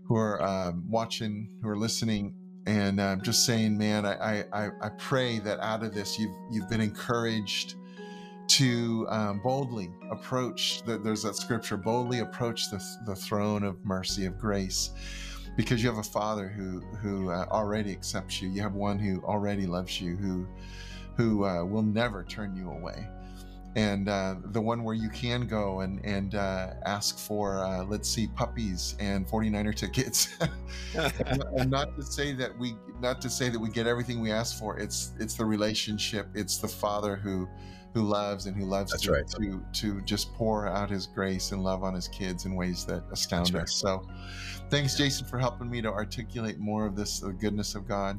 [0.08, 2.36] who are um, watching, who are listening,
[2.68, 6.70] and I'm just saying, man, I, I I pray that out of this you've you've
[6.70, 7.76] been encouraged
[8.48, 10.84] to um, boldly approach.
[10.84, 14.92] The, there's that scripture: boldly approach the the throne of mercy of grace
[15.56, 18.50] because you have a father who who uh, already accepts you.
[18.50, 20.46] You have one who already loves you, who
[21.16, 23.08] who uh, will never turn you away,
[23.78, 28.10] and uh, the one where you can go and and uh, ask for uh, let's
[28.10, 30.36] see puppies and 49er tickets,
[31.56, 34.58] and not to say that we not to say that we get everything we ask
[34.58, 34.80] for.
[34.80, 36.28] It's it's the relationship.
[36.34, 37.48] It's the father who
[37.94, 39.28] who loves and who loves to, right.
[39.40, 43.04] to to just pour out his grace and love on his kids in ways that
[43.12, 43.84] astound That's us.
[43.86, 44.02] Right.
[44.02, 44.10] So
[44.72, 48.18] thanks Jason for helping me to articulate more of this the goodness of God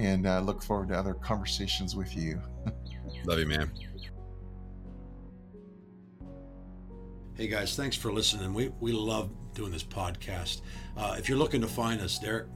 [0.00, 2.40] and uh, look forward to other conversations with you.
[3.24, 3.70] Love you, man.
[7.38, 8.52] Hey guys, thanks for listening.
[8.52, 10.62] We we love doing this podcast.
[10.96, 12.48] Uh, if you're looking to find us, Derek,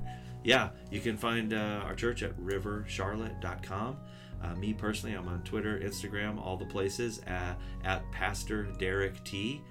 [0.42, 3.96] yeah, you can find uh, our church at rivercharlotte.com.
[4.42, 9.62] Uh, me personally, I'm on Twitter, Instagram, all the places at, at Pastor Derek T.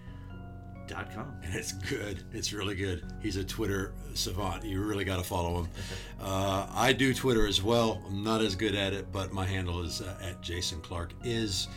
[1.43, 2.23] And it's good.
[2.31, 3.03] It's really good.
[3.21, 4.63] He's a Twitter savant.
[4.63, 5.69] You really got to follow him.
[6.23, 7.99] Uh, I do Twitter as well.
[8.07, 11.67] I'm not as good at it, but my handle is uh, at Jason Clark is.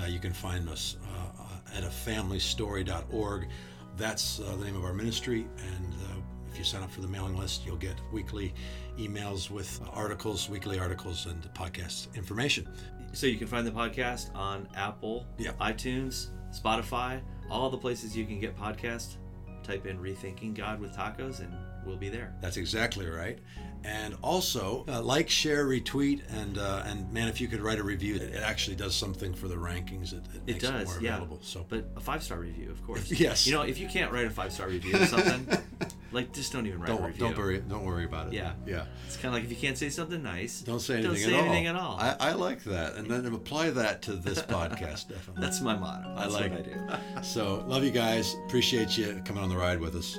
[0.00, 1.31] Uh, you can find us uh,
[1.74, 3.48] at afamilystory.org.
[3.96, 6.20] That's uh, the name of our ministry, and uh,
[6.50, 8.54] if you sign up for the mailing list, you'll get weekly
[8.98, 12.68] emails with articles, weekly articles, and podcast information.
[13.12, 15.52] So you can find the podcast on Apple, yeah.
[15.60, 17.20] iTunes, Spotify,
[17.50, 19.16] all the places you can get podcasts.
[19.62, 21.52] Type in Rethinking God with Tacos and
[21.86, 22.34] we'll be there.
[22.40, 23.38] That's exactly right
[23.84, 27.82] and also uh, like, share, retweet, and uh, and man, if you could write a
[27.82, 30.12] review, it, it actually does something for the rankings.
[30.12, 31.16] It, it, it does, yeah.
[31.16, 31.40] available.
[31.42, 33.10] So, but a five star review, of course.
[33.20, 33.46] yes.
[33.46, 35.48] You know, if you can't write a five star review or something,
[36.12, 37.26] like just don't even write don't, a review.
[37.26, 37.60] Don't worry.
[37.60, 38.34] Don't worry about it.
[38.34, 38.52] Yeah.
[38.66, 38.84] Yeah.
[39.06, 41.34] It's kind of like if you can't say something nice, don't say anything, don't say
[41.34, 41.76] at, anything all.
[42.00, 42.26] at all.
[42.26, 45.08] I, I, like that, and then apply that to this podcast.
[45.08, 45.42] Definitely.
[45.42, 46.14] That's my motto.
[46.16, 47.22] That's I like what I do.
[47.22, 48.36] so love you guys.
[48.46, 50.18] Appreciate you coming on the ride with us.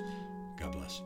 [0.58, 1.02] God bless.